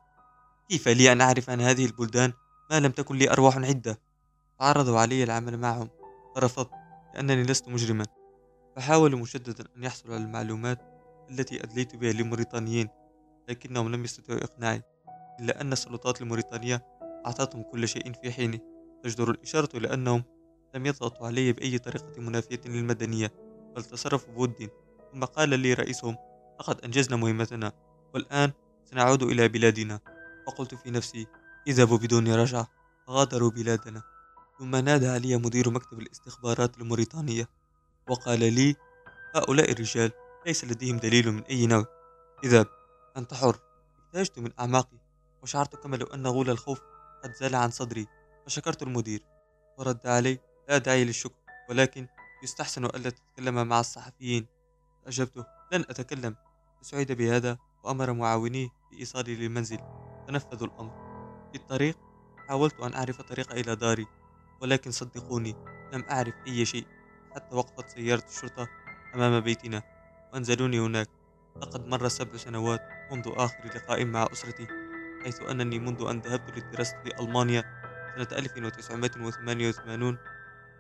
كيف 0.69 0.89
لي 0.89 1.13
أن 1.13 1.21
أعرف 1.21 1.51
عن 1.51 1.61
هذه 1.61 1.87
البلدان 1.87 2.33
ما 2.71 2.81
لم 2.81 2.91
تكن 2.91 3.17
لي 3.17 3.31
أرواح 3.31 3.57
عدة؟ 3.57 3.99
فعرضوا 4.59 5.01
علي 5.01 5.25
العمل 5.25 5.57
معهم. 5.57 5.89
فرفضت 6.35 6.71
لأنني 7.15 7.43
لست 7.43 7.69
مجرما. 7.69 8.05
فحاولوا 8.77 9.19
مجددا 9.19 9.65
أن 9.77 9.85
يحصلوا 9.85 10.15
على 10.15 10.25
المعلومات 10.25 10.79
التي 11.31 11.65
أدليت 11.65 11.97
بها 11.97 12.13
للموريتانيين 12.13 12.89
لكنهم 13.49 13.93
لم 13.93 14.05
يستطيعوا 14.05 14.45
إقناعي 14.45 14.83
إلا 15.41 15.61
أن 15.61 15.73
السلطات 15.73 16.23
الموريتانية 16.23 16.87
أعطتهم 17.27 17.63
كل 17.63 17.89
شيء 17.89 18.13
في 18.13 18.33
حينه 18.33 18.59
تجدر 19.03 19.31
الإشارة 19.31 19.77
إلى 19.77 19.95
أنهم 19.95 20.25
لم 20.75 20.87
يضغطوا 20.87 21.27
علي 21.27 21.53
بأي 21.53 21.79
طريقة 21.79 22.21
منافية 22.21 22.61
للمدنية 22.67 23.33
بل 23.77 23.85
تصرفوا 23.85 24.35
بود. 24.35 24.71
ثم 25.13 25.25
قال 25.25 25.61
لي 25.61 25.75
رئيسهم 25.75 26.17
لقد 26.61 26.81
أنجزنا 26.81 27.17
مهمتنا 27.17 27.73
والآن 28.15 28.53
سنعود 28.85 29.23
إلى 29.23 29.49
بلادنا. 29.49 30.01
فقلت 30.47 30.75
في 30.75 30.91
نفسي 30.91 31.27
اذهبوا 31.67 31.99
بدون 31.99 32.35
رجعة 32.35 32.69
غادروا 33.11 33.51
بلادنا. 33.51 34.03
ثم 34.59 34.77
نادى 34.77 35.09
علي 35.09 35.37
مدير 35.37 35.71
مكتب 35.71 36.01
الاستخبارات 36.01 36.79
الموريتانية 36.79 37.49
وقال 38.09 38.55
لي 38.55 38.77
هؤلاء 39.35 39.73
الرجال 39.73 40.11
ليس 40.47 40.65
لديهم 40.65 40.97
دليل 40.97 41.33
من 41.33 41.43
أي 41.43 41.67
نوع. 41.67 41.85
اذهب 42.45 42.67
أنت 43.17 43.35
حر 43.35 43.59
ابتهجت 44.07 44.39
من 44.39 44.51
أعماقي 44.61 44.99
وشعرت 45.43 45.77
كما 45.77 45.97
لو 45.97 46.07
أن 46.07 46.27
غول 46.27 46.51
الخوف 46.51 46.81
قد 47.25 47.35
زال 47.35 47.55
عن 47.55 47.71
صدري 47.71 48.07
فشكرت 48.47 48.83
المدير. 48.83 49.23
ورد 49.79 50.07
علي 50.07 50.39
لا 50.69 50.79
داعي 50.79 51.05
للشكر 51.05 51.35
ولكن 51.69 52.07
يستحسن 52.43 52.85
ألا 52.85 53.11
تتكلم 53.11 53.69
مع 53.69 53.81
الصحفيين. 53.81 54.47
فأجبته 55.05 55.45
لن 55.73 55.81
أتكلم. 55.81 56.37
فسعيد 56.83 57.13
بهذا 57.13 57.59
وأمر 57.85 58.13
معاونيه 58.13 58.69
بإيصالي 58.91 59.35
للمنزل. 59.37 59.79
تنفذوا 60.29 60.69
الأمر. 60.69 60.93
في 61.53 61.59
الطريق 61.59 61.99
حاولت 62.49 62.81
أن 62.81 62.95
أعرف 62.95 63.23
طريق 63.23 63.53
إلى 63.53 63.77
داري 63.77 64.07
ولكن 64.61 64.91
صدقوني 64.91 65.57
لم 65.93 66.05
أعرف 66.11 66.35
أي 66.47 66.65
شيء. 66.65 66.87
حتى 67.35 67.57
وقفت 67.57 67.89
سيارة 67.89 68.25
الشرطة 68.29 68.69
أمام 69.15 69.41
بيتنا 69.41 69.83
وأنزلوني 70.33 70.81
هناك. 70.81 71.09
لقد 71.57 71.87
مر 71.87 72.09
سبع 72.09 72.37
سنوات 72.37 72.81
منذ 73.13 73.33
آخر 73.37 73.65
لقاء 73.65 74.05
مع 74.05 74.29
أسرتي 74.33 74.67
حيث 75.25 75.41
أنني 75.41 75.79
منذ 75.79 76.07
أن 76.11 76.21
ذهبت 76.21 76.59
للدراسة 76.59 77.03
في 77.03 77.21
ألمانيا 77.21 77.65
سنة 78.17 78.39
1988 78.39 80.19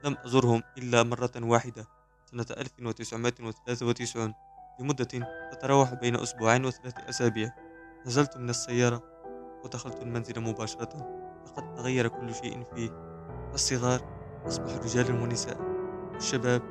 لم 0.04 0.16
أزرهم 0.24 0.62
إلا 0.78 1.02
مرة 1.02 1.32
واحدة 1.36 1.86
سنة 2.30 2.46
1993 2.50 4.34
لمدة 4.80 5.04
تتراوح 5.52 5.94
بين 5.94 6.16
أسبوعين 6.16 6.64
وثلاثة 6.64 7.08
أسابيع. 7.08 7.50
نزلت 8.06 8.36
من 8.36 8.50
السيارة 8.50 9.02
ودخلت 9.64 10.02
المنزل 10.02 10.40
مباشرة. 10.40 11.18
لقد 11.46 11.74
تغير 11.74 12.08
كل 12.08 12.34
شيء 12.34 12.64
فيه 12.74 12.90
الصغار. 13.54 14.18
أصبحوا 14.46 14.78
رجالا 14.78 15.22
ونساء 15.22 15.60
الشباب 16.16 16.62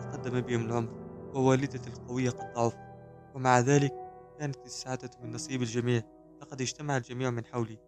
تقدم 0.00 0.40
بهم 0.40 0.66
العمر 0.66 0.90
ووالدتي 1.34 1.90
القوية 1.90 2.30
قد 2.30 2.54
ضعفت 2.54 2.78
ومع 3.34 3.58
ذلك 3.58 3.92
كانت 4.38 4.56
السعادة 4.66 5.10
من 5.22 5.30
نصيب 5.30 5.62
الجميع. 5.62 6.02
لقد 6.42 6.60
اجتمع 6.60 6.96
الجميع 6.96 7.30
من 7.30 7.44
حولي 7.44 7.78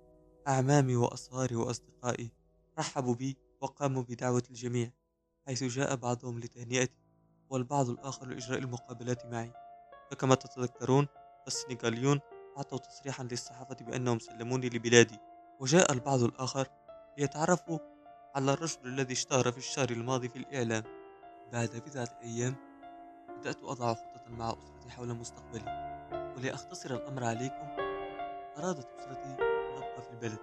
أعمامي 0.48 0.96
وأصهاري 0.96 1.57
وأصدقائي. 1.57 2.33
رحبوا 2.78 3.14
بي 3.14 3.37
وقاموا 3.62 4.03
بدعوة 4.03 4.42
الجميع 4.51 4.90
حيث 5.46 5.64
جاء 5.64 5.96
بعضهم 5.96 6.40
لتهنئتي 6.40 7.03
والبعض 7.51 7.88
الآخر 7.88 8.27
لإجراء 8.27 8.59
المقابلات 8.59 9.27
معي. 9.27 9.53
فكما 10.11 10.35
تتذكرون 10.35 11.07
السنغاليون 11.46 12.20
أعطوا 12.57 12.79
تصريحا 12.79 13.25
للصحافة 13.25 13.77
بأنهم 13.81 14.18
سلموني 14.18 14.68
لبلادي. 14.68 15.18
وجاء 15.61 15.92
البعض 15.92 16.22
الآخر 16.22 16.68
ليتعرفوا 17.18 17.79
على 18.35 18.53
الرجل 18.53 18.79
الذي 18.85 19.12
اشتهر 19.12 19.53
في 19.53 19.59
الشهر 19.59 19.90
الماضي 19.90 20.29
في 20.29 20.37
الإعلام. 20.37 20.85
بعد 21.53 21.83
بضعة 21.87 22.18
أيام 22.22 22.57
بدأت 23.38 23.64
أضع 23.64 23.94
خطة 23.94 24.31
مع 24.31 24.51
أسرتي 24.51 24.90
حول 24.90 25.14
مستقبلي 25.14 25.92
ولأختصر 26.37 26.94
الأمر 26.94 27.25
عليكم 27.25 27.66
أرادت 28.59 28.88
أسرتي 28.98 29.29
أن 29.29 29.77
أبقى 29.77 30.03
في 30.03 30.11
البلد 30.11 30.38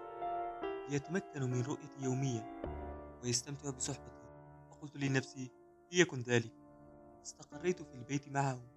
ليتمكنوا 0.89 1.47
من 1.47 1.61
رؤيتي 1.61 2.01
يوميا. 2.01 2.59
ويستمتعوا 3.23 3.73
بصحبتي 3.73 4.19
فقلت 4.71 4.97
لنفسي 4.97 5.51
ليكن 5.91 6.21
ذلك. 6.21 6.53
استقريت 7.25 7.81
في 7.81 7.95
البيت 7.95 8.29
معهم 8.29 8.67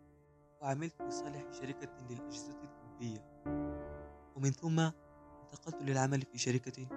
وعملت 0.63 1.03
لصالح 1.03 1.53
شركة 1.53 1.89
للأجهزة 2.11 2.63
الطبية. 2.63 3.43
ومن 4.37 4.51
ثم 4.51 4.81
انتقلت 5.43 5.83
للعمل 5.83 6.23
في 6.23 6.39
شركة 6.39 6.89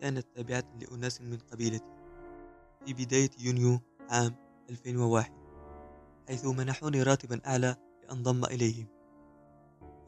كانت 0.00 0.26
تابعة 0.34 0.64
لأناس 0.80 1.20
من 1.20 1.38
قبيلتي. 1.38 1.94
في 2.86 2.92
بداية 2.92 3.30
يونيو 3.38 3.80
عام 4.10 4.34
2001 4.70 5.32
حيث 6.28 6.46
منحوني 6.46 7.02
راتبا 7.02 7.40
أعلى 7.46 7.76
لأنضم 8.02 8.44
إليهم. 8.44 8.86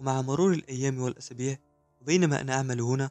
ومع 0.00 0.22
مرور 0.22 0.52
الأيام 0.52 1.00
والأسابيع 1.00 1.56
وبينما 2.00 2.40
أنا 2.40 2.54
أعمل 2.54 2.80
هنا 2.80 3.10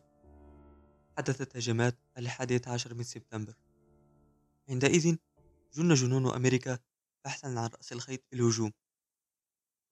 حدثت 1.18 1.58
هجمات 1.58 1.98
الحادية 2.18 2.62
عشر 2.68 2.94
من 2.94 3.04
سبتمبر. 3.04 3.54
عندئذ 4.70 5.18
جن 5.74 5.94
جنون 5.94 6.34
أمريكا 6.34 6.80
بحثا 7.26 7.48
عن 7.48 7.58
رأس 7.58 7.94
الخيط 7.94 8.22
في 8.30 8.36
الهجوم. 8.36 8.72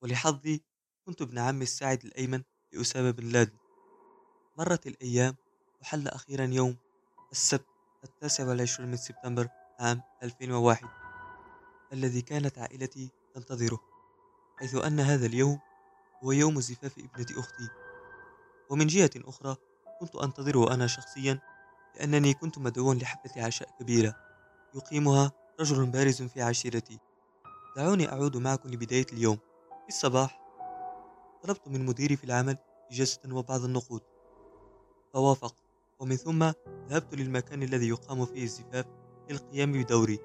ولحظي 0.02 0.64
كنت 1.06 1.22
ابن 1.22 1.38
عمي 1.38 1.64
الساعد 1.64 2.06
الأيمن 2.06 2.44
لأسامة 2.74 3.12
بن 3.12 3.30
لادن. 3.30 3.58
مرت 4.58 4.88
الأيام 4.88 5.36
وحل 5.82 6.08
أخيرا 6.08 6.46
يوم 6.46 6.78
السبت 7.32 7.66
التاسع 8.04 8.48
والعشرين 8.48 8.90
من 8.90 8.98
سبتمبر 8.98 9.50
عام 9.80 10.02
2001 10.24 10.88
الذي 11.94 12.22
كانت 12.22 12.58
عائلتي 12.58 13.10
تنتظره 13.34 13.80
حيث 14.58 14.76
أن 14.76 15.00
هذا 15.00 15.26
اليوم 15.26 15.60
هو 16.24 16.32
يوم 16.32 16.62
زفاف 16.62 17.00
ابنة 17.00 17.40
أختي. 17.40 17.70
ومن 18.70 18.88
جهة 18.88 19.10
أخرى 19.16 19.58
كنت 20.00 20.16
أنتظره 20.16 20.74
أنا 20.74 20.88
شخصيا 20.88 21.40
لأنني 21.96 22.34
كنت 22.34 22.58
مدعوا 22.58 22.94
لحفلة 22.94 23.44
عشاء 23.44 23.70
كبيرة 23.80 24.16
يقيمها 24.76 25.32
رجل 25.60 25.86
بارز 25.86 26.22
في 26.22 26.42
عشيرتي. 26.42 27.00
دعوني 27.76 28.12
أعود 28.12 28.38
معكم 28.38 28.70
لبداية 28.70 29.06
اليوم. 29.14 29.38
في 29.84 29.90
الصباح 29.90 30.42
طلبت 31.44 31.68
من 31.68 31.86
مديري 31.86 32.16
في 32.16 32.24
العمل 32.24 32.58
إجازة 32.92 33.20
وبعض 33.32 33.64
النقود. 33.64 34.02
فوافق 35.14 35.56
ومن 36.00 36.16
ثم 36.16 36.52
ذهبت 36.90 37.16
للمكان 37.16 37.64
الذي 37.64 37.90
يقام 37.90 38.26
فيه 38.26 38.44
الزفاف 38.44 38.86
للقيام 39.30 39.72
بدوري 39.72 40.20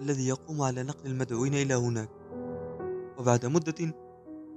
الذي 0.00 0.28
يقوم 0.28 0.62
على 0.62 0.82
نقل 0.82 1.06
المدعوين 1.06 1.54
إلى 1.54 1.74
هناك. 1.74 2.10
وبعد 3.18 3.46
مدة 3.46 3.94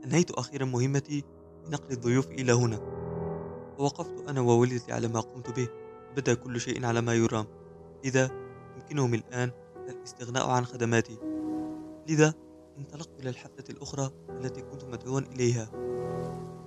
أنهيت 0.04 0.32
أخيرا 0.32 0.66
مهمتي 0.66 1.24
بنقل 1.66 1.92
الضيوف 1.92 2.28
إلى 2.28 2.54
هنا. 2.54 3.03
ووقفت 3.80 4.30
أنا 4.30 4.42
ووالدتي 4.42 4.92
على 4.92 5.08
ما 5.08 5.20
قمت 5.20 5.56
به. 5.60 5.68
بدأ 6.16 6.34
كل 6.34 6.62
شيء 6.62 6.86
على 6.86 7.02
ما 7.02 7.14
يرام. 7.14 7.46
لذا 8.06 8.30
يمكنهم 8.76 9.14
الآن 9.14 9.52
الاستغناء 9.90 10.50
عن 10.50 10.66
خدماتي. 10.66 11.18
لذا 12.10 12.34
انطلقت 12.78 13.20
إلى 13.20 13.30
الحفلة 13.30 13.66
الأخرى 13.70 14.12
التي 14.30 14.62
كنت 14.62 14.84
مدعوا 14.84 15.20
إليها. 15.20 15.70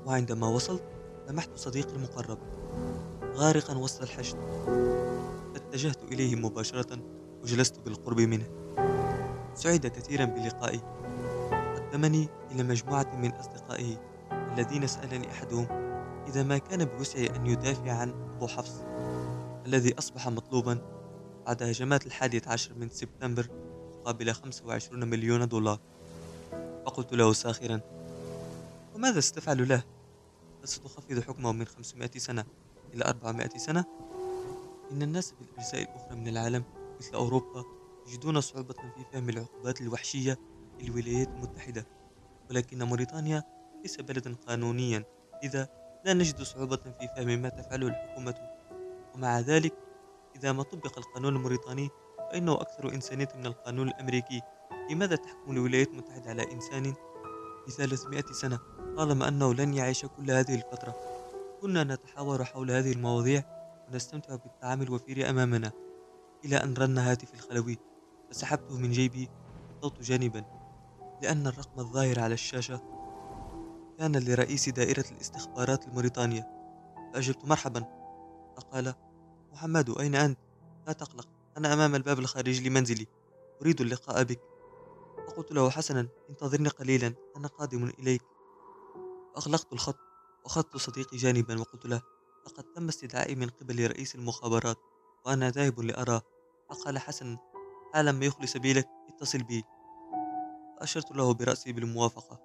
وعندما 0.06 0.48
وصلت 0.48 0.82
لمحت 1.28 1.50
صديقي 1.54 1.92
المقرب. 1.92 2.38
غارقا 3.34 3.78
وسط 3.78 4.02
الحشد. 4.02 4.38
فاتجهت 5.54 6.02
إليه 6.12 6.36
مباشرة 6.36 6.98
وجلست 7.42 7.80
بالقرب 7.80 8.20
منه. 8.20 8.46
سعد 9.54 9.86
كثيرا 9.86 10.24
بلقائي. 10.24 10.80
قدمني 11.76 12.28
إلى 12.50 12.62
مجموعة 12.62 13.16
من 13.16 13.32
أصدقائه 13.32 13.96
الذين 14.32 14.86
سألني 14.86 15.30
أحدهم 15.30 15.86
إذا 16.26 16.42
ما 16.42 16.58
كان 16.58 16.84
بوسعي 16.84 17.36
أن 17.36 17.46
يدافع 17.46 17.92
عن 17.92 18.10
أبو 18.10 18.46
حفص 18.46 18.82
الذي 19.66 19.98
أصبح 19.98 20.28
مطلوبا 20.28 20.78
بعد 21.46 21.62
هجمات 21.62 22.06
الحادية 22.06 22.42
عشر 22.46 22.74
من 22.74 22.90
سبتمبر 22.90 23.48
مقابل 24.00 24.32
25 24.32 25.08
مليون 25.08 25.48
دولار 25.48 25.80
فقلت 26.86 27.12
له 27.12 27.32
ساخرا 27.32 27.80
وماذا 28.94 29.20
ستفعل 29.20 29.68
له؟ 29.68 29.84
هل 30.62 30.68
ستخفض 30.68 31.20
حكمه 31.20 31.52
من 31.52 31.64
500 31.64 32.10
سنة 32.16 32.44
إلى 32.94 33.04
400 33.04 33.48
سنة؟ 33.48 33.84
إن 34.92 35.02
الناس 35.02 35.32
في 35.32 35.40
الأجزاء 35.40 35.82
الأخرى 35.82 36.16
من 36.16 36.28
العالم 36.28 36.64
مثل 37.00 37.14
أوروبا 37.14 37.64
يجدون 38.08 38.40
صعوبة 38.40 38.74
في 38.74 39.04
فهم 39.12 39.28
العقوبات 39.28 39.80
الوحشية 39.80 40.38
للولايات 40.80 41.28
المتحدة 41.28 41.86
ولكن 42.50 42.82
موريتانيا 42.82 43.42
ليس 43.82 44.00
بلدا 44.00 44.34
قانونيا 44.46 45.04
لذا 45.44 45.68
لا 46.06 46.14
نجد 46.14 46.42
صعوبة 46.42 46.76
في 46.76 47.08
فهم 47.16 47.42
ما 47.42 47.48
تفعله 47.48 47.86
الحكومة. 47.86 48.34
ومع 49.14 49.40
ذلك 49.40 49.74
إذا 50.36 50.52
ما 50.52 50.62
طبق 50.62 50.98
القانون 50.98 51.36
الموريتاني 51.36 51.88
فإنه 52.30 52.54
أكثر 52.54 52.94
إنسانية 52.94 53.28
من 53.36 53.46
القانون 53.46 53.88
الأمريكي. 53.88 54.40
لماذا 54.90 55.16
تحكم 55.16 55.50
الولايات 55.50 55.88
المتحدة 55.88 56.30
على 56.30 56.52
إنسان 56.52 56.94
300 57.76 58.22
سنة 58.32 58.58
طالما 58.96 59.28
أنه 59.28 59.54
لن 59.54 59.74
يعيش 59.74 60.06
كل 60.06 60.30
هذه 60.30 60.54
الفترة؟ 60.54 60.96
كنا 61.60 61.84
نتحاور 61.84 62.44
حول 62.44 62.70
هذه 62.70 62.92
المواضيع 62.92 63.42
ونستمتع 63.88 64.36
بالطعام 64.36 64.82
الوفير 64.82 65.30
أمامنا 65.30 65.72
إلى 66.44 66.56
أن 66.56 66.74
رن 66.74 66.98
هاتفي 66.98 67.34
الخلوي. 67.34 67.78
فسحبته 68.30 68.78
من 68.78 68.90
جيبي 68.90 69.28
وضغطت 69.76 70.02
جانبا 70.02 70.44
لأن 71.22 71.46
الرقم 71.46 71.80
الظاهر 71.80 72.20
على 72.20 72.34
الشاشة 72.34 72.95
كان 73.98 74.16
لرئيس 74.16 74.68
دائرة 74.68 75.04
الاستخبارات 75.12 75.88
الموريتانية 75.88 76.48
فأجبت 77.12 77.44
مرحبا. 77.44 77.85
فقال 78.56 78.94
محمد 79.52 79.98
أين 79.98 80.14
أنت؟ 80.14 80.38
لا 80.87 80.92
تقلق 80.92 81.28
أنا 81.56 81.72
أمام 81.72 81.94
الباب 81.94 82.18
الخارجي 82.18 82.68
لمنزلي. 82.68 83.06
أريد 83.62 83.80
اللقاء 83.80 84.22
بك. 84.22 84.40
فقلت 85.26 85.52
له 85.52 85.70
حسنا 85.70 86.09
انتظرني 86.30 86.68
قليلا 86.68 87.14
أنا 87.37 87.48
قادم 87.48 87.85
إليك. 87.85 88.22
فأغلقت 89.35 89.72
الخط 89.72 89.98
وأخذت 90.44 90.76
صديقي 90.76 91.16
جانبا 91.16 91.61
وقلت 91.61 91.87
له 91.87 92.02
لقد 92.46 92.64
تم 92.64 92.88
استدعائي 92.88 93.35
من 93.35 93.48
قبل 93.48 93.90
رئيس 93.90 94.14
المخابرات 94.14 94.78
وأنا 95.26 95.50
ذاهب 95.50 95.80
لأراه. 95.80 96.22
فقال 96.70 96.98
حسنا 96.98 97.38
حالما 97.94 98.24
يخلي 98.24 98.46
سبيلك 98.46 98.88
اتصل 99.09 99.42
بي. 99.42 99.64
فأشرت 100.80 101.12
له 101.12 101.35
برأسي 101.35 101.72
بالموافقة. 101.72 102.40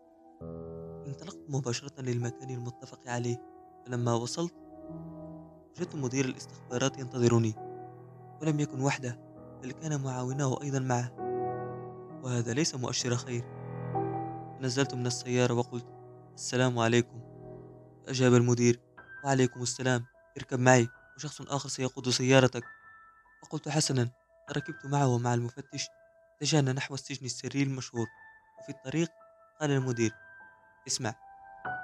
انطلقت 1.08 1.40
مباشرة 1.50 2.02
للمكان 2.02 2.50
المتفق 2.50 3.00
عليه. 3.08 3.42
فلما 3.86 4.14
وصلت 4.14 4.54
وجدت 5.72 5.96
مدير 5.96 6.26
الاستخبارات 6.26 7.00
ينتظرني 7.00 7.54
ولم 8.42 8.60
يكن 8.60 8.82
وحده 8.82 9.20
بل 9.64 9.72
كان 9.72 10.02
معاوناه 10.04 10.62
أيضا 10.62 10.80
معه. 10.80 11.12
وهذا 12.24 12.54
ليس 12.54 12.76
مؤشر 12.76 13.16
خير. 13.16 13.44
نزلت 14.62 14.94
من 14.94 15.08
السيارة 15.08 15.54
وقلت 15.54 15.86
السلام 16.36 16.80
عليكم. 16.80 17.22
فأجاب 18.06 18.34
المدير 18.34 18.80
وعليكم 19.26 19.62
السلام. 19.62 20.06
اركب 20.38 20.60
معي 20.60 20.88
وشخص 21.18 21.42
آخر 21.42 21.70
سيقود 21.70 22.10
سيارتك. 22.10 22.64
فقلت 23.44 23.70
حسنا 23.70 24.10
ركبت 24.52 24.86
معه 24.86 25.08
ومع 25.08 25.34
المفتش 25.34 25.88
اتجهنا 26.38 26.74
نحو 26.74 26.94
السجن 26.94 27.26
السري 27.26 27.64
المشهور. 27.64 28.08
وفي 28.60 28.70
الطريق؟ 28.70 29.10
قال 29.62 29.72
المدير 29.72 30.12
اسمع 30.88 31.16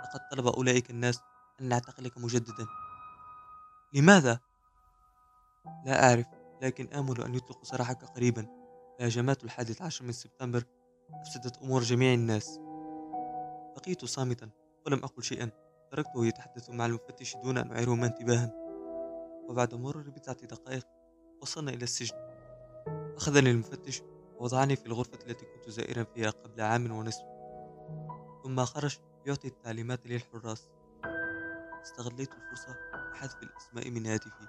لقد 0.04 0.20
طلب 0.32 0.48
أولئك 0.48 0.90
الناس 0.90 1.20
أن 1.62 1.70
نعتقلك 1.70 2.18
مجددا. 2.18 2.68
لماذا؟ 3.94 4.40
لا 5.86 6.10
أعرف 6.10 6.26
لكن 6.62 6.94
آمل 6.94 7.22
أن 7.22 7.36
يطلقوا 7.36 7.64
سراحك 7.64 8.04
قريبا. 8.04 8.48
هجمات 9.02 9.44
الحادث 9.44 9.82
عشر 9.82 10.06
من 10.06 10.12
سبتمبر 10.12 10.64
أفسدت 11.22 11.58
أمور 11.58 11.82
جميع 11.82 12.14
الناس. 12.14 12.60
بقيت 13.76 14.06
صامتا 14.06 14.50
ولم 14.86 15.04
أقل 15.04 15.24
شيئا. 15.24 15.50
تركته 15.92 16.26
يتحدث 16.26 16.70
مع 16.70 16.86
المفتش 16.86 17.36
دون 17.36 17.58
أن 17.58 17.72
أعيرهما 17.72 18.08
انتباها. 18.08 18.54
وبعد 19.50 19.76
مرور 19.76 20.10
بضعة 20.10 20.46
دقائق 20.46 20.88
وصلنا 21.42 21.72
إلى 21.72 21.84
السجن. 21.84 22.16
أخذني 23.18 23.52
المفتش 23.52 24.02
ووضعني 24.40 24.76
في 24.76 24.86
الغرفة 24.86 25.20
التي 25.28 25.46
كنت 25.46 25.70
زائرا 25.70 26.04
فيها 26.04 26.30
قبل 26.30 26.62
عام 26.62 26.92
ونصف. 26.92 27.24
ثم 28.48 28.66
خرج 28.66 28.98
يعطي 29.26 29.48
التعليمات 29.48 30.08
للحراس. 30.08 30.70
استغليت 31.82 32.30
الفرصة 32.34 32.76
لحذف 33.12 33.44
الأسماء 33.44 33.90
من 33.90 34.06
هاتفي. 34.06 34.48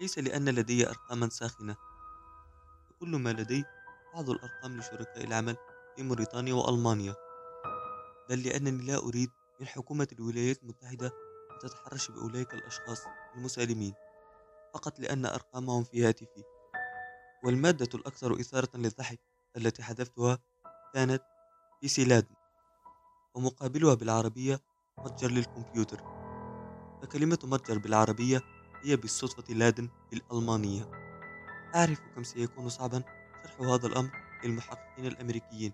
ليس 0.00 0.18
لأن 0.18 0.48
لدي 0.48 0.88
أرقاما 0.88 1.28
ساخنة. 1.28 1.76
فكل 2.88 3.08
ما 3.08 3.30
لدي 3.30 3.64
بعض 4.14 4.30
الأرقام 4.30 4.78
لشركاء 4.78 5.24
العمل 5.24 5.56
في 5.96 6.02
موريتانيا 6.02 6.54
وألمانيا. 6.54 7.14
بل 8.28 8.42
لأنني 8.42 8.86
لا 8.86 8.96
أريد 8.96 9.30
من 9.60 9.66
حكومة 9.66 10.08
الولايات 10.12 10.62
المتحدة 10.62 11.06
أن 11.52 11.58
تتحرش 11.58 12.10
بأولئك 12.10 12.54
الأشخاص 12.54 13.04
المسالمين. 13.36 13.94
فقط 14.74 15.00
لأن 15.00 15.26
أرقامهم 15.26 15.84
في 15.84 16.04
هاتفي. 16.04 16.44
والمادة 17.44 17.88
الأكثر 17.94 18.40
إثارة 18.40 18.76
للضحك 18.76 19.20
التي 19.56 19.82
حذفتها 19.82 20.38
كانت 20.94 21.22
في 21.80 21.88
سيلاد 21.88 22.26
ومقابلها 23.36 23.94
بالعربية 23.94 24.60
متجر 24.98 25.30
للكمبيوتر. 25.30 26.00
فكلمة 27.02 27.38
متجر 27.44 27.78
بالعربية 27.78 28.42
هي 28.82 28.96
بالصدفة 28.96 29.54
لادن 29.54 29.88
بالألمانية 30.10 30.90
أعرف 31.74 32.00
كم 32.14 32.22
سيكون 32.22 32.68
صعبا 32.68 33.02
شرح 33.44 33.60
هذا 33.60 33.86
الأمر 33.86 34.10
للمحققين 34.44 35.06
الأمريكيين 35.06 35.72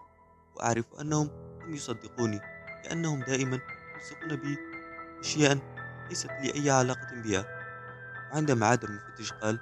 وأعرف 0.55 0.95
أنهم 1.01 1.31
لم 1.63 1.75
يصدقوني 1.75 2.41
لأنهم 2.85 3.21
دائما 3.21 3.61
يلصقون 3.97 4.37
بي 4.37 4.59
أشياء 5.21 5.59
ليست 6.09 6.31
لي 6.31 6.55
أي 6.55 6.71
علاقة 6.71 7.23
بها. 7.23 7.47
وعندما 8.33 8.67
عاد 8.67 8.85
المفتش 8.85 9.33
قال 9.33 9.61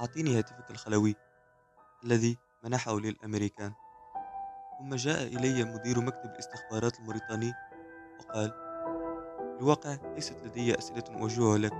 أعطيني 0.00 0.38
هاتفك 0.38 0.70
الخلوي 0.70 1.16
الذي 2.04 2.38
منحه 2.64 3.00
للأمريكان. 3.00 3.72
ثم 4.78 4.94
جاء 4.94 5.22
إلي 5.26 5.64
مدير 5.64 6.00
مكتب 6.00 6.30
الاستخبارات 6.30 6.98
الموريتاني 6.98 7.52
وقال 8.20 8.52
الواقع 9.60 9.96
ليست 10.14 10.36
لدي 10.44 10.78
أسئلة 10.78 11.04
أوجهها 11.08 11.58
لك. 11.58 11.72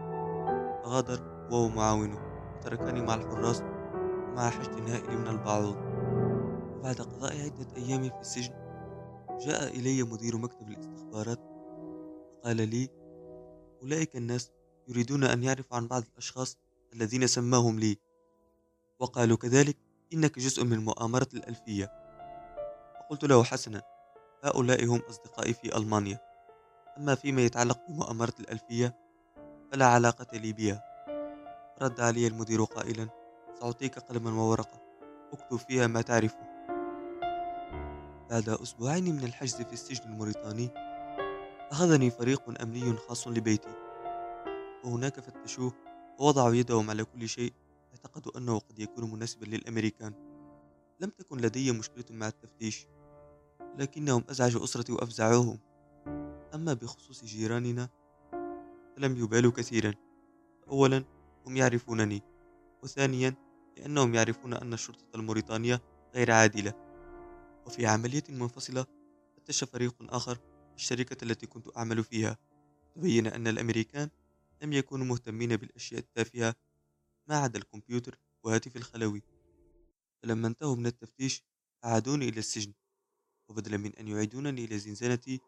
فغادر 0.84 1.48
هو 1.52 1.64
ومعاونه 1.64 2.18
وتركني 2.56 3.02
مع 3.02 3.14
الحراس 3.14 3.60
ومع 3.60 4.50
حشد 4.50 4.90
هائل 4.90 5.18
من 5.18 5.28
البعوض. 5.28 5.76
وبعد 6.78 6.94
قضاء 6.94 7.32
عدة 7.44 7.76
أيام 7.76 8.02
في 8.02 8.20
السجن 8.20 8.54
جاء 9.46 9.76
إلي 9.76 10.02
مدير 10.02 10.36
مكتب 10.36 10.68
الاستخبارات 10.68 11.40
وقال 12.34 12.56
لي 12.56 12.88
أولئك 13.82 14.16
الناس 14.16 14.50
يريدون 14.88 15.24
أن 15.24 15.42
يعرفوا 15.42 15.76
عن 15.76 15.86
بعض 15.86 16.02
الأشخاص 16.12 16.58
الذين 16.94 17.26
سماهم 17.26 17.78
لي. 17.78 17.98
وقالوا 18.98 19.36
كذلك 19.36 19.76
إنك 20.12 20.38
جزء 20.38 20.64
من 20.64 20.78
مؤامرة 20.84 21.28
الألفية. 21.34 22.03
فقلت 23.14 23.24
له 23.24 23.44
حسنا 23.44 23.82
هؤلاء 24.44 24.84
هم 24.84 25.02
أصدقائي 25.10 25.52
في 25.52 25.76
ألمانيا. 25.76 26.20
أما 26.98 27.14
فيما 27.14 27.42
يتعلق 27.42 27.78
بمؤامرة 27.88 28.32
الألفية 28.40 28.96
فلا 29.72 29.86
علاقة 29.86 30.38
لي 30.38 30.52
بها. 30.52 30.82
رد 31.82 32.00
علي 32.00 32.26
المدير 32.26 32.64
قائلا 32.64 33.08
سأعطيك 33.60 33.98
قلما 33.98 34.42
وورقة. 34.42 34.80
اكتب 35.32 35.56
فيها 35.56 35.86
ما 35.86 36.02
تعرفه. 36.02 36.66
بعد 38.30 38.48
أسبوعين 38.48 39.16
من 39.16 39.24
الحجز 39.24 39.62
في 39.62 39.72
السجن 39.72 40.04
الموريتاني 40.04 40.70
أخذني 41.70 42.10
فريق 42.10 42.62
أمني 42.62 42.96
خاص 42.96 43.28
لبيتي. 43.28 43.74
وهناك 44.84 45.20
فتشوه 45.20 45.72
ووضعوا 46.18 46.54
يدهم 46.54 46.90
على 46.90 47.04
كل 47.04 47.28
شيء. 47.28 47.52
اعتقدوا 47.92 48.38
أنه 48.38 48.58
قد 48.58 48.78
يكون 48.78 49.10
مناسبا 49.10 49.44
للأمريكان. 49.44 50.12
لم 51.00 51.10
تكن 51.10 51.38
لدي 51.38 51.72
مشكلة 51.72 52.04
مع 52.10 52.28
التفتيش. 52.28 52.86
لكنهم 53.78 54.24
أزعجوا 54.30 54.64
أسرتي 54.64 54.92
وأفزعوهم. 54.92 55.58
أما 56.54 56.72
بخصوص 56.72 57.24
جيراننا 57.24 57.88
فلم 58.96 59.16
يبالوا 59.16 59.52
كثيرا. 59.52 59.94
أولا 60.68 61.04
هم 61.46 61.56
يعرفونني 61.56 62.22
وثانيا 62.82 63.34
لأنهم 63.76 64.14
يعرفون 64.14 64.54
أن 64.54 64.72
الشرطة 64.72 65.06
الموريتانية 65.14 65.82
غير 66.14 66.30
عادلة. 66.30 66.74
وفي 67.66 67.86
عملية 67.86 68.22
منفصلة 68.28 68.86
فتش 69.36 69.64
فريق 69.64 69.94
آخر 70.14 70.38
الشركة 70.74 71.24
التي 71.24 71.46
كنت 71.46 71.76
أعمل 71.76 72.04
فيها. 72.04 72.38
تبين 72.94 73.26
أن 73.26 73.46
الأمريكان 73.46 74.08
لم 74.62 74.72
يكونوا 74.72 75.06
مهتمين 75.06 75.56
بالأشياء 75.56 76.00
التافهة 76.00 76.54
ما 77.28 77.36
عدا 77.36 77.58
الكمبيوتر 77.58 78.18
وهاتفي 78.42 78.76
الخلوي. 78.76 79.22
فلما 80.22 80.48
انتهوا 80.48 80.76
من 80.76 80.86
التفتيش 80.86 81.44
أعادوني 81.84 82.28
إلى 82.28 82.38
السجن. 82.38 82.72
وبدلا 83.48 83.76
من 83.76 83.94
أن 83.96 84.08
يعيدونني 84.08 84.64
إلى 84.64 84.78
زنزانتي 84.78 85.40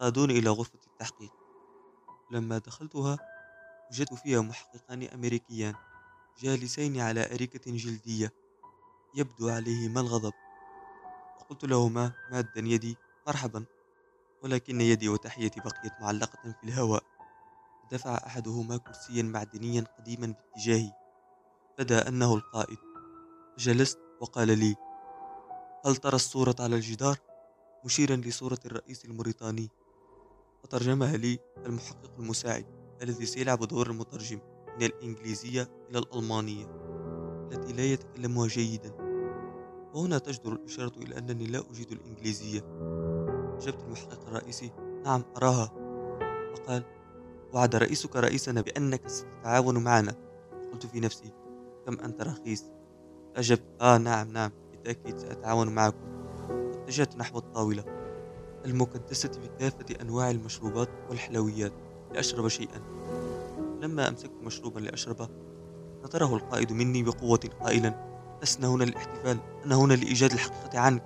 قادوني 0.00 0.38
إلى 0.38 0.50
غرفة 0.50 0.78
التحقيق. 0.86 1.32
لما 2.30 2.58
دخلتها 2.58 3.18
وجدت 3.90 4.14
فيها 4.14 4.40
محققان 4.40 5.02
أمريكيان 5.02 5.74
جالسين 6.38 7.00
على 7.00 7.34
أريكة 7.34 7.72
جلدية 7.72 8.32
يبدو 9.14 9.48
عليهما 9.48 10.00
الغضب. 10.00 10.32
وقلت 11.40 11.64
لهما 11.64 12.12
مادا 12.30 12.60
يدي 12.60 12.96
مرحبا. 13.26 13.64
ولكن 14.42 14.80
يدي 14.80 15.08
وتحيتي 15.08 15.60
بقيت 15.60 15.92
معلقة 16.00 16.52
في 16.52 16.64
الهواء. 16.64 17.02
دفع 17.92 18.14
أحدهما 18.26 18.76
كرسيا 18.76 19.22
معدنيا 19.22 19.84
قديما 19.98 20.26
باتجاهي. 20.26 20.92
بدأ 21.78 22.08
أنه 22.08 22.34
القائد. 22.34 22.78
جلست 23.58 23.98
وقال 24.20 24.58
لي 24.58 24.76
هل 25.86 25.96
ترى 25.96 26.14
الصورة 26.14 26.54
على 26.60 26.76
الجدار؟ 26.76 27.18
مشيرا 27.84 28.16
لصورة 28.16 28.58
الرئيس 28.66 29.04
الموريتاني. 29.04 29.70
وترجمها 30.64 31.16
لي 31.16 31.38
المحقق 31.66 32.10
المساعد 32.18 32.66
الذي 33.02 33.26
سيلعب 33.26 33.64
دور 33.64 33.90
المترجم 33.90 34.38
من 34.78 34.82
الإنجليزية 34.82 35.68
إلى 35.90 35.98
الألمانية 35.98 36.66
التي 37.52 37.72
لا 37.72 37.84
يتكلمها 37.84 38.46
جيدا. 38.46 38.92
وهنا 39.94 40.18
تجدر 40.18 40.52
الإشارة 40.52 40.92
إلى 40.96 41.18
أنني 41.18 41.46
لا 41.46 41.62
أجيد 41.70 41.92
الإنجليزية. 41.92 42.60
أجبت 43.56 43.82
المحقق 43.82 44.26
الرئيسي. 44.26 44.72
نعم 45.04 45.24
أراها. 45.36 45.72
فقال 46.54 46.84
وعد 47.52 47.76
رئيسك 47.76 48.16
رئيسنا 48.16 48.60
بأنك 48.60 49.08
ستتعاون 49.08 49.84
معنا. 49.84 50.14
قلت 50.72 50.86
في 50.86 51.00
نفسي 51.00 51.32
كم 51.86 52.00
أنت 52.00 52.22
رخيص. 52.22 52.64
أجبت 53.36 53.64
آه 53.80 53.98
نعم 53.98 54.32
نعم. 54.32 54.50
بالتأكيد 54.80 55.18
سأتعاون 55.18 55.68
معكم. 55.68 55.98
اتجهت 56.50 57.16
نحو 57.16 57.38
الطاولة. 57.38 57.84
المكدسة 58.66 59.28
بكافة 59.28 60.00
أنواع 60.02 60.30
المشروبات 60.30 60.88
والحلويات 61.08 61.72
لأشرب 62.14 62.48
شيئا. 62.48 62.80
لما 63.80 64.08
أمسكت 64.08 64.42
مشروبا 64.42 64.80
لأشربه 64.80 65.28
نظره 66.04 66.36
القائد 66.36 66.72
مني 66.72 67.02
بقوة 67.02 67.40
قائلا 67.60 68.10
لسنا 68.42 68.68
هنا 68.68 68.84
للاحتفال 68.84 69.38
أنا 69.64 69.74
هنا 69.74 69.94
لإيجاد 69.94 70.32
الحقيقة 70.32 70.78
عنك. 70.78 71.04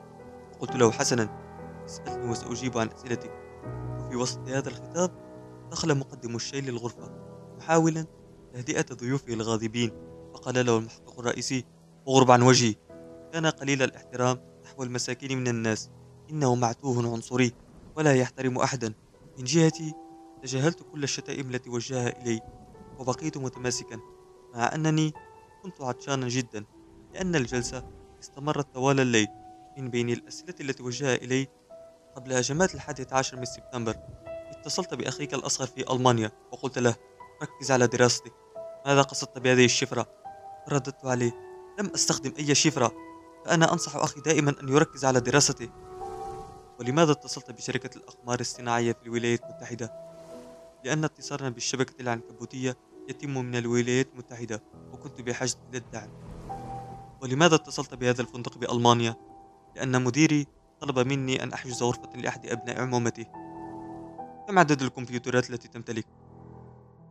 قلت 0.61 0.77
له 0.77 0.91
حسنا 0.91 1.29
اسألني 1.85 2.31
وسأجيب 2.31 2.79
عن 2.79 2.89
أسئلتك. 2.89 3.31
وفي 3.99 4.17
وسط 4.17 4.49
هذا 4.49 4.69
الخطاب 4.69 5.11
دخل 5.71 5.99
مقدم 5.99 6.37
الشاي 6.37 6.61
للغرفة 6.61 7.11
محاولا 7.59 8.07
تهدئة 8.53 8.87
ضيوفه 8.95 9.33
الغاضبين. 9.33 9.91
فقال 10.35 10.67
له 10.67 10.79
المحقق 10.79 11.19
الرئيسي 11.19 11.65
اغرب 12.09 12.31
عن 12.31 12.43
وجهي 12.43 12.75
كان 13.35 13.47
قليل 13.47 13.83
الاحترام 13.83 14.41
نحو 14.65 14.83
المساكين 14.83 15.39
من 15.39 15.49
الناس. 15.49 15.91
إنه 16.31 16.55
معتوه 16.55 17.13
عنصري 17.13 17.53
ولا 17.97 18.15
يحترم 18.15 18.59
أحدا. 18.59 18.95
من 19.39 19.45
جهتي 19.45 19.95
تجاهلت 20.43 20.83
كل 20.93 21.03
الشتائم 21.03 21.51
التي 21.51 21.71
وجهها 21.71 22.23
إلي 22.23 22.41
وبقيت 22.99 23.39
متماسكا 23.39 24.01
مع 24.55 24.75
أنني 24.75 25.13
كنت 25.63 25.81
عطشانا 25.81 26.29
جدا 26.29 26.65
لأن 27.15 27.35
الجلسة 27.35 27.91
استمرت 28.21 28.75
طوال 28.75 29.01
الليل. 29.01 29.29
من 29.79 29.91
بين 29.91 30.11
الأسئلة 30.11 30.55
التي 30.61 30.83
وجهها 30.83 31.15
إلي 31.15 31.49
قبل 32.17 32.33
هجمات 32.33 32.75
الحادية 32.75 33.07
عشر 33.13 33.37
من 33.37 33.45
سبتمبر 33.45 33.97
اتصلت 34.27 34.95
بأخيك 34.95 35.35
الأصغر 35.35 35.67
في 35.67 35.93
ألمانيا 35.93 36.33
وقلت 36.53 36.79
له 36.79 36.97
ركز 37.43 37.71
على 37.71 37.87
دراستك. 37.87 38.33
ماذا 38.87 39.03
قصدت 39.03 39.39
بهذه 39.39 39.65
الشفرة؟ 39.65 40.07
رددت 40.69 41.05
عليه 41.05 41.33
لم 41.79 41.87
أستخدم 41.87 42.33
أي 42.39 42.55
شفرة. 42.55 43.14
فأنا 43.45 43.73
أنصح 43.73 43.97
أخي 43.97 44.21
دائما 44.21 44.55
أن 44.63 44.69
يركز 44.69 45.05
على 45.05 45.21
دراسته. 45.21 45.69
ولماذا 46.81 47.13
اتصلت 47.13 47.51
بشركة 47.51 47.97
الأقمار 47.97 48.41
الصناعية 48.41 48.93
في 48.93 49.03
الولايات 49.03 49.43
المتحدة؟ 49.43 49.93
لأن 50.85 51.05
اتصالنا 51.05 51.49
بالشبكة 51.49 52.03
العنكبوتية 52.03 52.77
يتم 53.09 53.31
من 53.31 53.57
الولايات 53.57 54.09
المتحدة 54.13 54.63
وكنت 54.93 55.21
بحاجة 55.21 55.57
إلى 55.71 55.79
الدعم. 55.79 56.09
ولماذا 57.23 57.55
اتصلت 57.55 57.95
بهذا 57.95 58.23
الفندق 58.23 58.59
بألمانيا؟ 58.59 59.17
لأن 59.77 60.05
مديري 60.05 60.47
طلب 60.81 60.99
مني 60.99 61.43
أن 61.43 61.53
أحجز 61.53 61.83
غرفة 61.83 62.17
لأحد 62.17 62.47
أبناء 62.47 62.81
عمومته. 62.81 63.25
كم 64.49 64.59
عدد 64.59 64.83
الكمبيوترات 64.83 65.51
التي 65.51 65.69
تمتلك؟ 65.69 66.07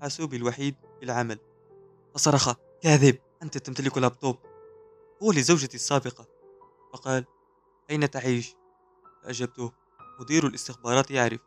حاسوبي 0.02 0.38
الوحيد 0.38 0.76
في 1.00 1.06
العمل. 1.06 1.40
فصرخ 2.16 2.54
كاذب. 2.82 3.18
أنت 3.44 3.58
تمتلك 3.58 3.98
لابتوب. 3.98 4.38
هو 5.24 5.32
لزوجتي 5.32 5.76
السابقة. 5.76 6.28
فقال 6.94 7.26
أين 7.90 8.10
تعيش؟ 8.10 8.56
فأجبته. 9.24 9.72
مدير 10.20 10.48
الاستخبارات 10.48 11.12
يعرف. 11.12 11.42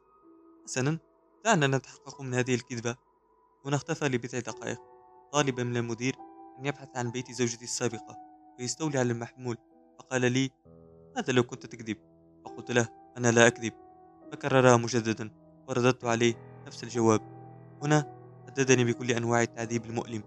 حسنا 0.64 0.98
دعنا 1.44 1.66
نتحقق 1.66 2.20
من 2.20 2.34
هذه 2.34 2.54
الكذبة. 2.54 2.96
هنا 3.64 3.76
اختفى 3.76 4.04
لبضع 4.08 4.38
دقائق. 4.38 4.80
طالبا 5.32 5.62
من 5.62 5.76
المدير 5.76 6.16
أن 6.58 6.66
يبحث 6.66 6.88
عن 6.96 7.10
بيت 7.10 7.32
زوجتي 7.32 7.64
السابقة 7.64 8.16
ويستولي 8.58 8.98
على 8.98 9.12
المحمول. 9.12 9.56
فقال 9.98 10.32
لي 10.32 10.50
ماذا 11.16 11.32
لو 11.32 11.42
كنت 11.42 11.66
تكذب؟ 11.66 11.96
فقلت 12.44 12.70
له 12.70 12.88
أنا 13.16 13.30
لا 13.30 13.46
أكذب. 13.46 13.72
فكررها 14.32 14.76
مجددا. 14.76 15.30
ورددت 15.68 16.04
عليه 16.04 16.62
نفس 16.66 16.84
الجواب. 16.84 17.20
هنا 17.82 18.16
هددني 18.48 18.84
بكل 18.84 19.10
أنواع 19.10 19.42
التعذيب 19.42 19.84
المؤلم. 19.84 20.22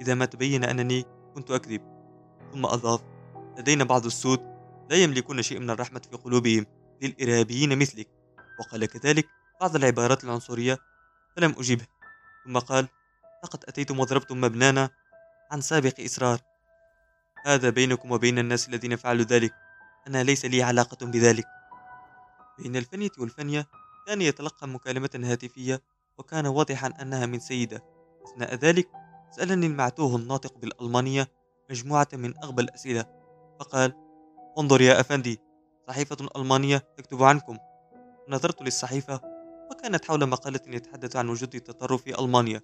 إذا 0.00 0.14
ما 0.14 0.24
تبين 0.24 0.64
أنني 0.64 1.04
كنت 1.34 1.50
أكذب. 1.50 1.91
ثم 2.52 2.66
أضاف 2.66 3.00
لدينا 3.58 3.84
بعض 3.84 4.06
السود 4.06 4.40
لا 4.90 4.96
يملكون 4.96 5.42
شيء 5.42 5.58
من 5.58 5.70
الرحمة 5.70 6.02
في 6.10 6.16
قلوبهم 6.16 6.66
للإرهابيين 7.02 7.78
مثلك. 7.78 8.08
وقال 8.60 8.86
كذلك 8.86 9.28
بعض 9.60 9.76
العبارات 9.76 10.24
العنصرية 10.24 10.78
فلم 11.36 11.54
أجبه. 11.58 11.86
ثم 12.44 12.58
قال 12.58 12.88
لقد 13.44 13.64
أتيتم 13.68 14.00
وضربتم 14.00 14.40
مبنانا 14.40 14.90
عن 15.50 15.60
سابق 15.60 16.00
إصرار. 16.00 16.40
هذا 17.46 17.70
بينكم 17.70 18.12
وبين 18.12 18.38
الناس 18.38 18.68
الذين 18.68 18.96
فعلوا 18.96 19.24
ذلك. 19.24 19.54
أنا 20.06 20.22
ليس 20.22 20.44
لي 20.44 20.62
علاقة 20.62 21.06
بذلك. 21.06 21.46
بين 22.58 22.76
الفنية 22.76 23.10
والفنية 23.18 23.66
كان 24.06 24.22
يتلقى 24.22 24.68
مكالمة 24.68 25.10
هاتفية 25.14 25.82
وكان 26.18 26.46
واضحا 26.46 26.92
أنها 27.00 27.26
من 27.26 27.40
سيدة. 27.40 27.84
أثناء 28.24 28.54
ذلك 28.54 28.88
سألني 29.30 29.66
المعتوه 29.66 30.16
الناطق 30.16 30.58
بالألمانية 30.58 31.41
مجموعة 31.72 32.08
من 32.12 32.34
أغبى 32.44 32.62
الأسئلة. 32.62 33.04
فقال 33.60 33.94
انظر 34.58 34.80
يا 34.80 35.00
أفندي 35.00 35.40
صحيفة 35.88 36.16
ألمانية 36.36 36.76
تكتب 36.96 37.22
عنكم. 37.22 37.58
نظرت 38.28 38.62
للصحيفة 38.62 39.20
وكانت 39.70 40.04
حول 40.04 40.26
مقالة 40.26 40.60
يتحدث 40.66 41.16
عن 41.16 41.28
وجود 41.28 41.54
التطرف 41.54 42.02
في 42.02 42.18
ألمانيا. 42.18 42.60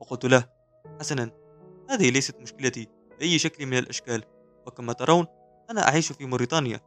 وقلت 0.00 0.24
له 0.24 0.48
حسنا 1.00 1.30
هذه 1.90 2.10
ليست 2.10 2.36
مشكلتي 2.40 2.88
بأي 3.18 3.38
شكل 3.38 3.66
من 3.66 3.78
الأشكال 3.78 4.24
وكما 4.66 4.92
ترون 4.92 5.26
أنا 5.70 5.88
أعيش 5.88 6.12
في 6.12 6.26
موريتانيا. 6.26 6.80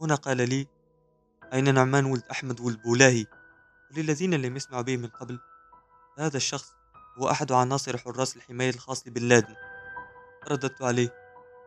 هنا 0.00 0.14
قال 0.14 0.48
لي 0.48 0.66
أين 1.52 1.74
نعمان 1.74 2.04
ولد 2.04 2.22
أحمد 2.30 2.60
ولد 2.60 2.82
بولاهي 2.82 3.26
وللذين 3.90 4.34
لم 4.34 4.56
يسمعوا 4.56 4.82
به 4.82 4.96
من 4.96 5.08
قبل؟ 5.08 5.38
هذا 6.18 6.36
الشخص 6.36 6.72
هو 7.18 7.30
أحد 7.30 7.52
عناصر 7.52 7.98
حراس 7.98 8.36
الحماية 8.36 8.70
الخاص 8.70 9.06
لبن 9.06 9.22
لادن. 9.28 9.54
رددت 10.48 10.82
عليه. 10.82 11.14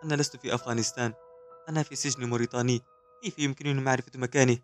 أنا 0.04 0.14
لست 0.14 0.36
في 0.36 0.56
أفغانستان. 0.56 1.14
أنا 1.70 1.84
في 1.84 1.96
سجن 1.96 2.30
موريتاني. 2.30 2.82
كيف 3.24 3.40
يمكنني 3.40 3.82
معرفة 3.82 4.12
مكانه؟ 4.16 4.58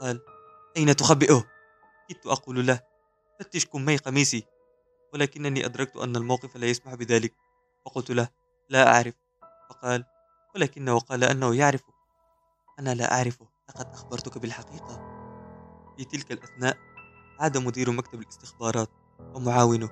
قال 0.00 0.20
أين 0.76 0.96
تخبئه؟ 0.96 1.44
كدت 2.08 2.26
أقول 2.26 2.66
له 2.66 2.80
فتش 3.40 3.66
كمي 3.66 3.96
قميصي. 3.96 4.44
ولكنني 5.12 5.66
أدركت 5.66 5.96
أن 5.96 6.16
الموقف 6.16 6.56
لا 6.56 6.66
يسمح 6.66 6.94
بذلك. 6.94 7.34
فقلت 7.86 8.10
له 8.10 8.28
لا 8.68 8.94
أعرف. 8.94 9.14
فقال 9.70 10.04
ولكنه 10.54 10.98
قال 10.98 11.24
أنه 11.24 11.54
يعرف 11.54 11.82
أنا 12.78 12.94
لا 12.94 13.12
أعرفه. 13.12 13.48
لقد 13.68 13.86
أخبرتك 13.86 14.38
بالحقيقة. 14.38 15.14
في 15.96 16.04
تلك 16.04 16.32
الأثناء 16.32 16.76
عاد 17.40 17.58
مدير 17.58 17.90
مكتب 17.90 18.20
الاستخبارات 18.20 18.90
ومعاونه. 19.20 19.90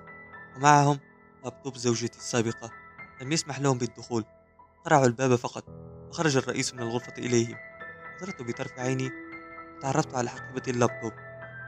ومعهم 0.56 1.00
لابتوب 1.44 1.76
زوجتي 1.76 2.18
السابقة. 2.18 2.81
لم 3.20 3.32
يسمح 3.32 3.60
لهم 3.60 3.78
بالدخول. 3.78 4.24
قرعوا 4.84 5.06
الباب 5.06 5.34
فقط 5.34 5.64
وخرج 6.08 6.36
الرئيس 6.36 6.74
من 6.74 6.80
الغرفة 6.80 7.12
إليهم. 7.18 7.56
نظرت 8.16 8.42
بطرف 8.42 8.78
عيني 8.78 9.10
وتعرفت 9.76 10.14
على 10.14 10.30
حقيبة 10.30 10.62
اللابتوب. 10.68 11.12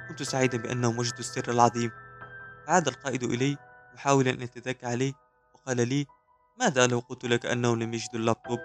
كنت 0.08 0.22
سعيدا 0.22 0.58
بأنهم 0.58 0.98
وجدوا 0.98 1.18
السر 1.18 1.50
العظيم. 1.50 1.90
عاد 2.68 2.88
القائد 2.88 3.22
إلي 3.22 3.56
محاولا 3.94 4.30
أن 4.30 4.42
يتذاكى 4.42 4.86
علي 4.86 5.14
وقال 5.54 5.88
لي 5.88 6.06
ماذا 6.60 6.86
لو 6.86 6.98
قلت 6.98 7.24
لك 7.24 7.46
أنهم 7.46 7.82
لم 7.82 7.94
يجدوا 7.94 8.20
اللابتوب؟ 8.20 8.58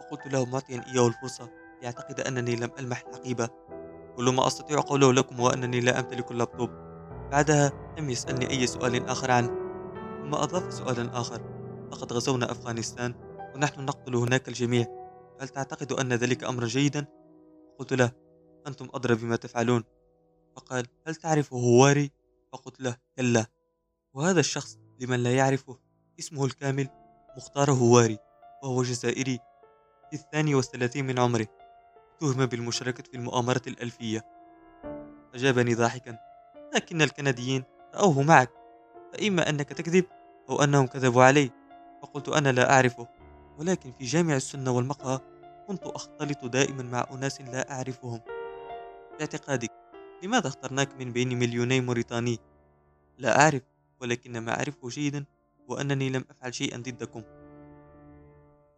وقلت 0.00 0.26
له 0.26 0.46
معطيا 0.46 0.84
إياه 0.86 1.06
الفرصة. 1.06 1.50
ليعتقد 1.82 2.20
أنني 2.20 2.56
لم 2.56 2.70
ألمح 2.78 3.04
الحقيبة. 3.08 3.48
كل 4.16 4.34
ما 4.34 4.46
أستطيع 4.46 4.80
قوله 4.80 5.12
لكم 5.12 5.36
هو 5.36 5.48
أنني 5.48 5.80
لا 5.80 6.00
أمتلك 6.00 6.30
اللابتوب. 6.30 6.70
بعدها 7.30 7.72
لم 7.98 8.10
يسألني 8.10 8.50
أي 8.50 8.66
سؤال 8.66 9.08
آخر 9.08 9.30
عنه 9.30 9.48
ثم 10.22 10.34
أضاف 10.34 10.72
سؤالا 10.74 11.20
آخر. 11.20 11.51
لقد 11.92 12.12
غزونا 12.12 12.50
أفغانستان 12.50 13.14
ونحن 13.54 13.84
نقتل 13.84 14.16
هناك 14.16 14.48
الجميع. 14.48 14.86
هل 15.40 15.48
تعتقد 15.48 15.92
أن 15.92 16.12
ذلك 16.12 16.44
أمرا 16.44 16.66
جيدا؟ 16.66 17.06
قلت 17.78 17.92
له 17.92 18.12
أنتم 18.66 18.88
أدرى 18.94 19.14
بما 19.14 19.36
تفعلون. 19.36 19.84
فقال 20.56 20.86
هل 21.06 21.14
تعرف 21.14 21.52
هواري؟ 21.52 22.10
فقلت 22.52 22.80
له 22.80 22.96
كلا 23.16 23.46
وهذا 24.14 24.40
الشخص 24.40 24.78
لمن 25.00 25.22
لا 25.22 25.36
يعرفه 25.36 25.78
اسمه 26.18 26.44
الكامل 26.44 26.88
مختار 27.36 27.70
هواري 27.70 28.18
وهو 28.62 28.82
جزائري 28.82 29.38
في 30.10 30.16
الثاني 30.16 30.54
والثلاثين 30.54 31.06
من 31.06 31.18
عمره. 31.18 31.46
تهم 32.20 32.46
بالمشاركة 32.46 33.02
في 33.02 33.16
المؤامرة 33.16 33.62
الألفية. 33.66 34.24
أجابني 35.34 35.74
ضاحكا 35.74 36.18
لكن 36.74 37.02
الكنديين 37.02 37.64
رأوه 37.94 38.22
معك 38.22 38.50
فإما 39.12 39.48
أنك 39.48 39.68
تكذب 39.68 40.04
أو 40.50 40.62
أنهم 40.64 40.86
كذبوا 40.86 41.24
علي 41.24 41.61
فقلت 42.02 42.28
أنا 42.28 42.52
لا 42.52 42.72
أعرفه 42.72 43.08
ولكن 43.58 43.92
في 43.92 44.04
جامع 44.04 44.36
السنة 44.36 44.70
والمقهى 44.70 45.20
كنت 45.68 45.82
أختلط 45.86 46.44
دائما 46.44 46.82
مع 46.82 47.06
أناس 47.10 47.40
لا 47.40 47.72
أعرفهم. 47.72 48.20
باعتقادك 49.18 49.70
لماذا 50.22 50.48
اخترناك 50.48 50.94
من 50.94 51.12
بين 51.12 51.38
مليوني 51.38 51.80
موريتاني؟ 51.80 52.38
لا 53.18 53.40
أعرف 53.40 53.62
ولكن 54.00 54.38
ما 54.38 54.58
أعرفه 54.58 54.88
جيدا 54.88 55.24
هو 55.70 55.76
أنني 55.76 56.10
لم 56.10 56.24
أفعل 56.30 56.54
شيئا 56.54 56.76
ضدكم. 56.76 57.22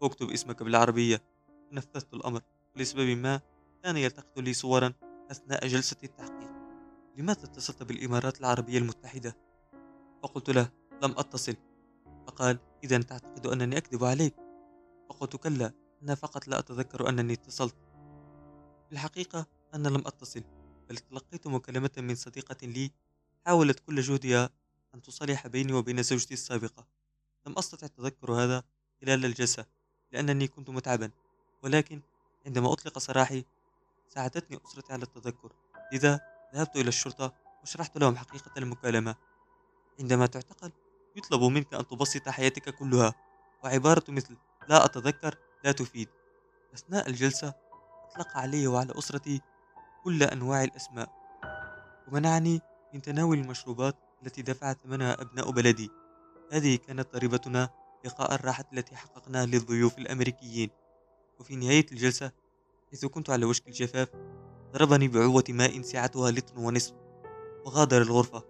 اكتب 0.03 0.31
اسمك 0.31 0.63
بالعربية. 0.63 1.23
نفذت 1.73 2.15
الأمر 2.15 2.41
ولسبب 2.77 3.09
ما 3.09 3.41
كان 3.83 3.97
يلتقط 3.97 4.39
لي 4.39 4.53
صورا 4.53 4.93
أثناء 5.31 5.67
جلسة 5.67 5.97
التحقيق. 6.05 6.51
لماذا 7.17 7.45
اتصلت 7.45 7.83
بالإمارات 7.83 8.41
العربية 8.41 8.79
المتحدة؟ 8.79 9.37
فقلت 10.23 10.51
له 10.51 10.69
لم 11.03 11.11
أتصل. 11.11 11.57
فقال 12.27 12.59
إذا 12.85 13.03
تعتقد 13.03 13.47
أنني 13.47 13.77
أكذب 13.77 14.05
عليك. 14.05 14.35
فقلت 15.09 15.37
كلا 15.37 15.73
أنا 16.03 16.15
فقط 16.15 16.49
لا 16.49 16.59
أتذكر 16.59 17.09
أنني 17.09 17.33
اتصلت. 17.33 17.77
في 18.87 18.93
الحقيقة 18.93 19.47
أنا 19.75 19.89
لم 19.89 20.07
أتصل 20.07 20.43
بل 20.89 20.97
تلقيت 20.97 21.47
مكالمة 21.47 21.91
من 21.97 22.15
صديقة 22.15 22.67
لي 22.67 22.91
حاولت 23.47 23.81
كل 23.81 24.01
جهدها 24.01 24.51
أن 24.95 25.03
تصالح 25.03 25.47
بيني 25.47 25.73
وبين 25.73 26.03
زوجتي 26.03 26.35
السابقة. 26.35 26.87
لم 27.47 27.59
أستطع 27.59 27.87
تذكر 27.87 28.33
هذا 28.33 28.65
خلال 29.01 29.25
الجلسة 29.25 29.67
لأنني 30.13 30.49
كنت 30.49 30.71
متعبا 30.71 31.11
ولكن 31.63 32.01
عندما 32.47 32.73
أطلق 32.73 32.99
سراحي 32.99 33.45
ساعدتني 34.09 34.61
أسرتي 34.67 34.93
على 34.93 35.03
التذكر. 35.03 35.53
لذا 35.93 36.21
ذهبت 36.55 36.77
إلى 36.77 36.89
الشرطة 36.89 37.33
وشرحت 37.63 37.99
لهم 37.99 38.17
حقيقة 38.17 38.51
المكالمة. 38.57 39.17
عندما 40.01 40.27
تعتقل 40.27 40.73
يطلب 41.17 41.43
منك 41.43 41.75
أن 41.75 41.87
تبسط 41.87 42.29
حياتك 42.29 42.75
كلها 42.75 43.15
وعبارة 43.65 44.05
مثل 44.09 44.37
لا 44.69 44.85
أتذكر 44.85 45.35
لا 45.65 45.73
تفيد 45.73 46.09
أثناء 46.75 47.09
الجلسة 47.09 47.55
أطلق 48.11 48.37
علي 48.37 48.67
وعلى 48.67 48.99
أسرتي 48.99 49.41
كل 50.05 50.23
أنواع 50.23 50.65
الأسماء 50.65 51.09
ومنعني 52.09 52.61
من 52.95 53.03
تناول 53.03 53.39
المشروبات 53.39 53.97
التي 54.23 54.43
دفع 54.43 54.73
ثمنها 54.73 55.23
أبناء 55.23 55.51
بلدي. 55.51 55.91
هذه 56.53 56.77
كانت 56.77 57.15
ضريبتنا 57.15 57.71
لقاء 58.05 58.35
الراحة 58.35 58.65
التي 58.73 58.97
حققناها 58.97 59.47
للضيوف 59.47 59.99
الأمريكيين. 59.99 60.71
وفي 61.41 61.57
نهاية 61.57 61.87
الجلسة 61.93 62.33
حيث 62.91 63.05
كنت 63.05 63.31
على 63.31 63.45
وشك 63.45 63.69
الجفاف 63.69 64.09
ضربني 64.73 65.09
بعوة 65.09 65.45
ماء 65.49 65.83
سعتها 65.83 66.31
لتر 66.31 66.59
ونصف 66.59 66.95
وغادر 67.65 68.03
الغرفة. 68.03 68.43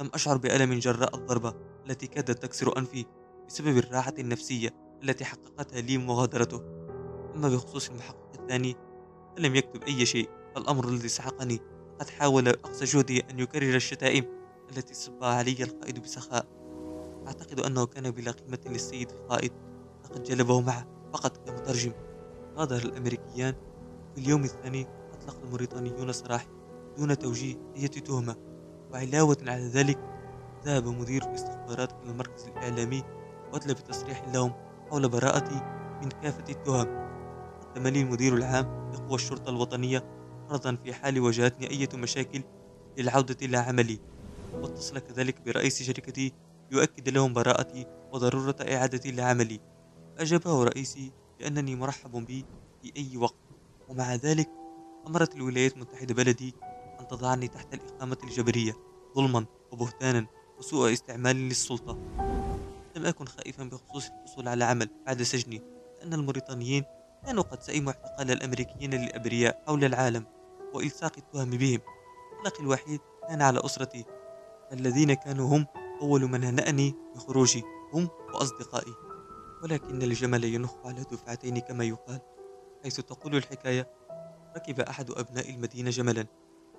لم 0.00 0.10
أشعر 0.14 0.36
بألم 0.36 0.78
جراء 0.78 1.16
الضربة. 1.16 1.54
التي 1.88 2.06
كادت 2.06 2.42
تكسر 2.42 2.78
أنفي 2.78 3.06
بسبب 3.48 3.78
الراحة 3.78 4.14
النفسية 4.18 4.70
التي 5.02 5.24
حققتها 5.24 5.80
لي 5.80 5.98
مغادرته. 5.98 6.62
أما 7.34 7.48
بخصوص 7.48 7.88
المحقق 7.90 8.32
الثاني 8.40 8.76
فلم 9.36 9.56
يكتب 9.56 9.82
أي 9.82 10.06
شيء 10.06 10.28
الأمر 10.56 10.88
الذي 10.88 11.08
سحقني 11.08 11.60
قد 11.98 12.08
حاول 12.08 12.48
أقصى 12.48 12.84
جهده 12.84 13.22
أن 13.30 13.38
يكرر 13.38 13.74
الشتائم 13.76 14.24
التي 14.70 14.94
صبها 14.94 15.28
علي 15.28 15.56
القائد 15.62 16.02
بسخاء. 16.02 16.46
أعتقد 17.26 17.60
أنه 17.60 17.86
كان 17.86 18.10
بلا 18.10 18.30
قيمة 18.30 18.58
للسيد 18.66 19.10
القائد 19.10 19.52
لقد 20.04 20.22
جلبه 20.22 20.60
معه 20.60 20.86
فقط 21.12 21.36
كمترجم. 21.48 21.92
غادر 22.56 22.76
الأمريكيان 22.76 23.54
في 24.14 24.20
اليوم 24.20 24.44
الثاني 24.44 24.86
أطلق 25.12 25.40
الموريتانيون 25.44 26.12
سراحي 26.12 26.48
دون 26.98 27.18
توجيه 27.18 27.56
أي 27.76 27.88
تهمة 27.88 28.36
وعلاوة 28.92 29.36
على 29.42 29.68
ذلك 29.68 30.17
ذهب 30.64 30.86
مدير 30.86 31.22
الاستخبارات 31.22 31.92
إلى 31.92 32.10
المركز 32.10 32.46
الإعلامي 32.46 33.02
وأدلى 33.52 33.74
بتصريح 33.74 34.28
لهم 34.28 34.52
حول 34.90 35.08
براءتي 35.08 35.60
من 36.02 36.08
كافة 36.08 36.44
التهم. 36.48 37.08
قدم 37.60 37.86
لي 37.86 38.00
المدير 38.00 38.34
العام 38.34 38.90
لقوى 38.92 39.14
الشرطة 39.14 39.50
الوطنية 39.50 40.04
فرضا 40.48 40.78
في 40.84 40.94
حال 40.94 41.20
واجهتني 41.20 41.70
أي 41.70 41.88
مشاكل 41.94 42.42
للعودة 42.98 43.36
إلى 43.42 43.56
عملي. 43.56 43.98
واتصل 44.54 44.98
كذلك 44.98 45.40
برئيس 45.40 45.82
شركتي 45.82 46.32
يؤكد 46.70 47.08
لهم 47.08 47.32
براءتي 47.32 47.86
وضرورة 48.12 48.56
إعادتي 48.62 49.12
لعملي. 49.12 49.60
أجابه 50.18 50.64
رئيسي 50.64 51.12
بأنني 51.38 51.76
مرحب 51.76 52.26
بي 52.26 52.44
في 52.82 52.92
أي 52.96 53.16
وقت. 53.16 53.34
ومع 53.88 54.14
ذلك 54.14 54.50
أمرت 55.06 55.34
الولايات 55.34 55.74
المتحدة 55.74 56.14
بلدي 56.14 56.54
أن 57.00 57.08
تضعني 57.08 57.48
تحت 57.48 57.74
الإقامة 57.74 58.18
الجبرية 58.24 58.72
ظلما 59.16 59.46
وبهتانا. 59.72 60.26
وسوء 60.58 60.92
استعمال 60.92 61.36
للسلطة. 61.36 61.98
لم 62.96 63.06
أكن 63.06 63.24
خائفا 63.24 63.64
بخصوص 63.64 64.10
الحصول 64.10 64.48
على 64.48 64.64
عمل 64.64 64.88
بعد 65.06 65.22
سجني 65.22 65.62
لأن 65.98 66.14
الموريتانيين 66.14 66.84
كانوا 67.26 67.42
قد 67.42 67.62
سئموا 67.62 67.92
اعتقال 67.92 68.30
الأمريكيين 68.30 68.94
للأبرياء 68.94 69.62
حول 69.66 69.84
العالم 69.84 70.24
وإلصاق 70.74 71.12
التهم 71.18 71.50
بهم. 71.50 71.80
القلق 72.32 72.60
الوحيد 72.60 73.00
كان 73.28 73.42
على 73.42 73.64
أسرتي 73.64 74.04
الذين 74.72 75.14
كانوا 75.14 75.56
هم 75.56 75.66
أول 76.02 76.24
من 76.24 76.44
هنأني 76.44 76.94
بخروجي 77.14 77.62
هم 77.92 78.08
وأصدقائي. 78.34 78.94
ولكن 79.62 80.02
الجمل 80.02 80.44
ينخ 80.44 80.74
على 80.84 81.02
دفعتين 81.12 81.58
كما 81.58 81.84
يقال 81.84 82.20
حيث 82.82 83.00
تقول 83.00 83.36
الحكاية 83.36 83.90
ركب 84.56 84.80
أحد 84.80 85.10
أبناء 85.10 85.50
المدينة 85.50 85.90
جملا 85.90 86.26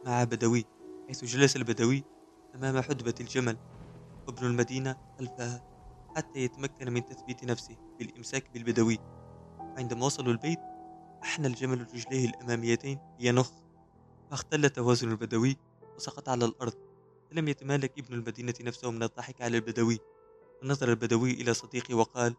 مع 0.06 0.24
بدوي 0.24 0.66
حيث 1.08 1.26
جلس 1.26 1.56
البدوي 1.56 2.04
أمام 2.56 2.82
حدبة 2.82 3.16
الجمل. 3.20 3.58
وابن 4.28 4.46
المدينة 4.46 4.98
خلفها 5.20 5.64
حتى 6.16 6.40
يتمكن 6.40 6.94
من 6.94 7.06
تثبيت 7.06 7.44
نفسه 7.44 7.78
بالإمساك 8.00 8.50
بالبدوي. 8.54 9.00
عندما 9.60 10.06
وصلوا 10.06 10.32
البيت 10.34 10.60
أحنى 11.24 11.48
الجمل 11.48 11.88
رجليه 11.94 12.30
الأماميتين 12.30 13.00
لينخ. 13.20 13.52
فاختل 14.32 14.70
توازن 14.70 15.12
البدوي 15.12 15.58
وسقط 15.96 16.30
على 16.30 16.46
الأرض. 16.46 16.74
فلم 17.32 17.48
يتمالك 17.48 18.00
ابن 18.00 18.14
المدينة 18.14 18.54
نفسه 18.62 18.92
من 18.92 19.04
الضحك 19.04 19.42
على 19.42 19.58
البدوي. 19.58 20.00
ونظر 20.64 20.90
البدوي 20.90 21.32
إلى 21.32 21.54
صديقي 21.54 21.94
وقال 21.94 22.36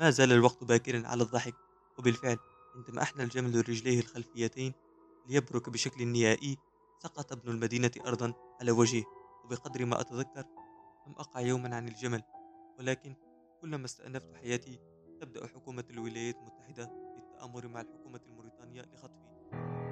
ما 0.00 0.10
زال 0.10 0.32
الوقت 0.32 0.64
باكرا 0.64 1.06
على 1.06 1.22
الضحك. 1.22 1.54
وبالفعل 1.98 2.38
عندما 2.76 3.02
أحنى 3.02 3.22
الجمل 3.22 3.68
رجليه 3.68 4.00
الخلفيتين 4.00 4.72
ليبرك 5.28 5.70
بشكل 5.70 6.06
نهائي 6.06 6.58
سقط 6.98 7.32
ابن 7.32 7.50
المدينة 7.50 7.90
أرضا 8.06 8.32
على 8.60 8.70
وجهه. 8.70 9.04
وبقدر 9.44 9.84
ما 9.84 10.00
أتذكر 10.00 10.44
لم 11.06 11.12
أقع 11.12 11.40
يوما 11.40 11.76
عن 11.76 11.88
الجمل 11.88 12.22
ولكن 12.78 13.14
كلما 13.60 13.84
استأنفت 13.84 14.34
حياتي 14.34 14.80
تبدأ 15.20 15.46
حكومة 15.46 15.84
الولايات 15.90 16.36
المتحدة 16.36 16.84
بالتآمر 17.16 17.68
مع 17.68 17.80
الحكومة 17.80 18.20
الموريتانية 18.26 18.82
لخطفي. 18.82 19.83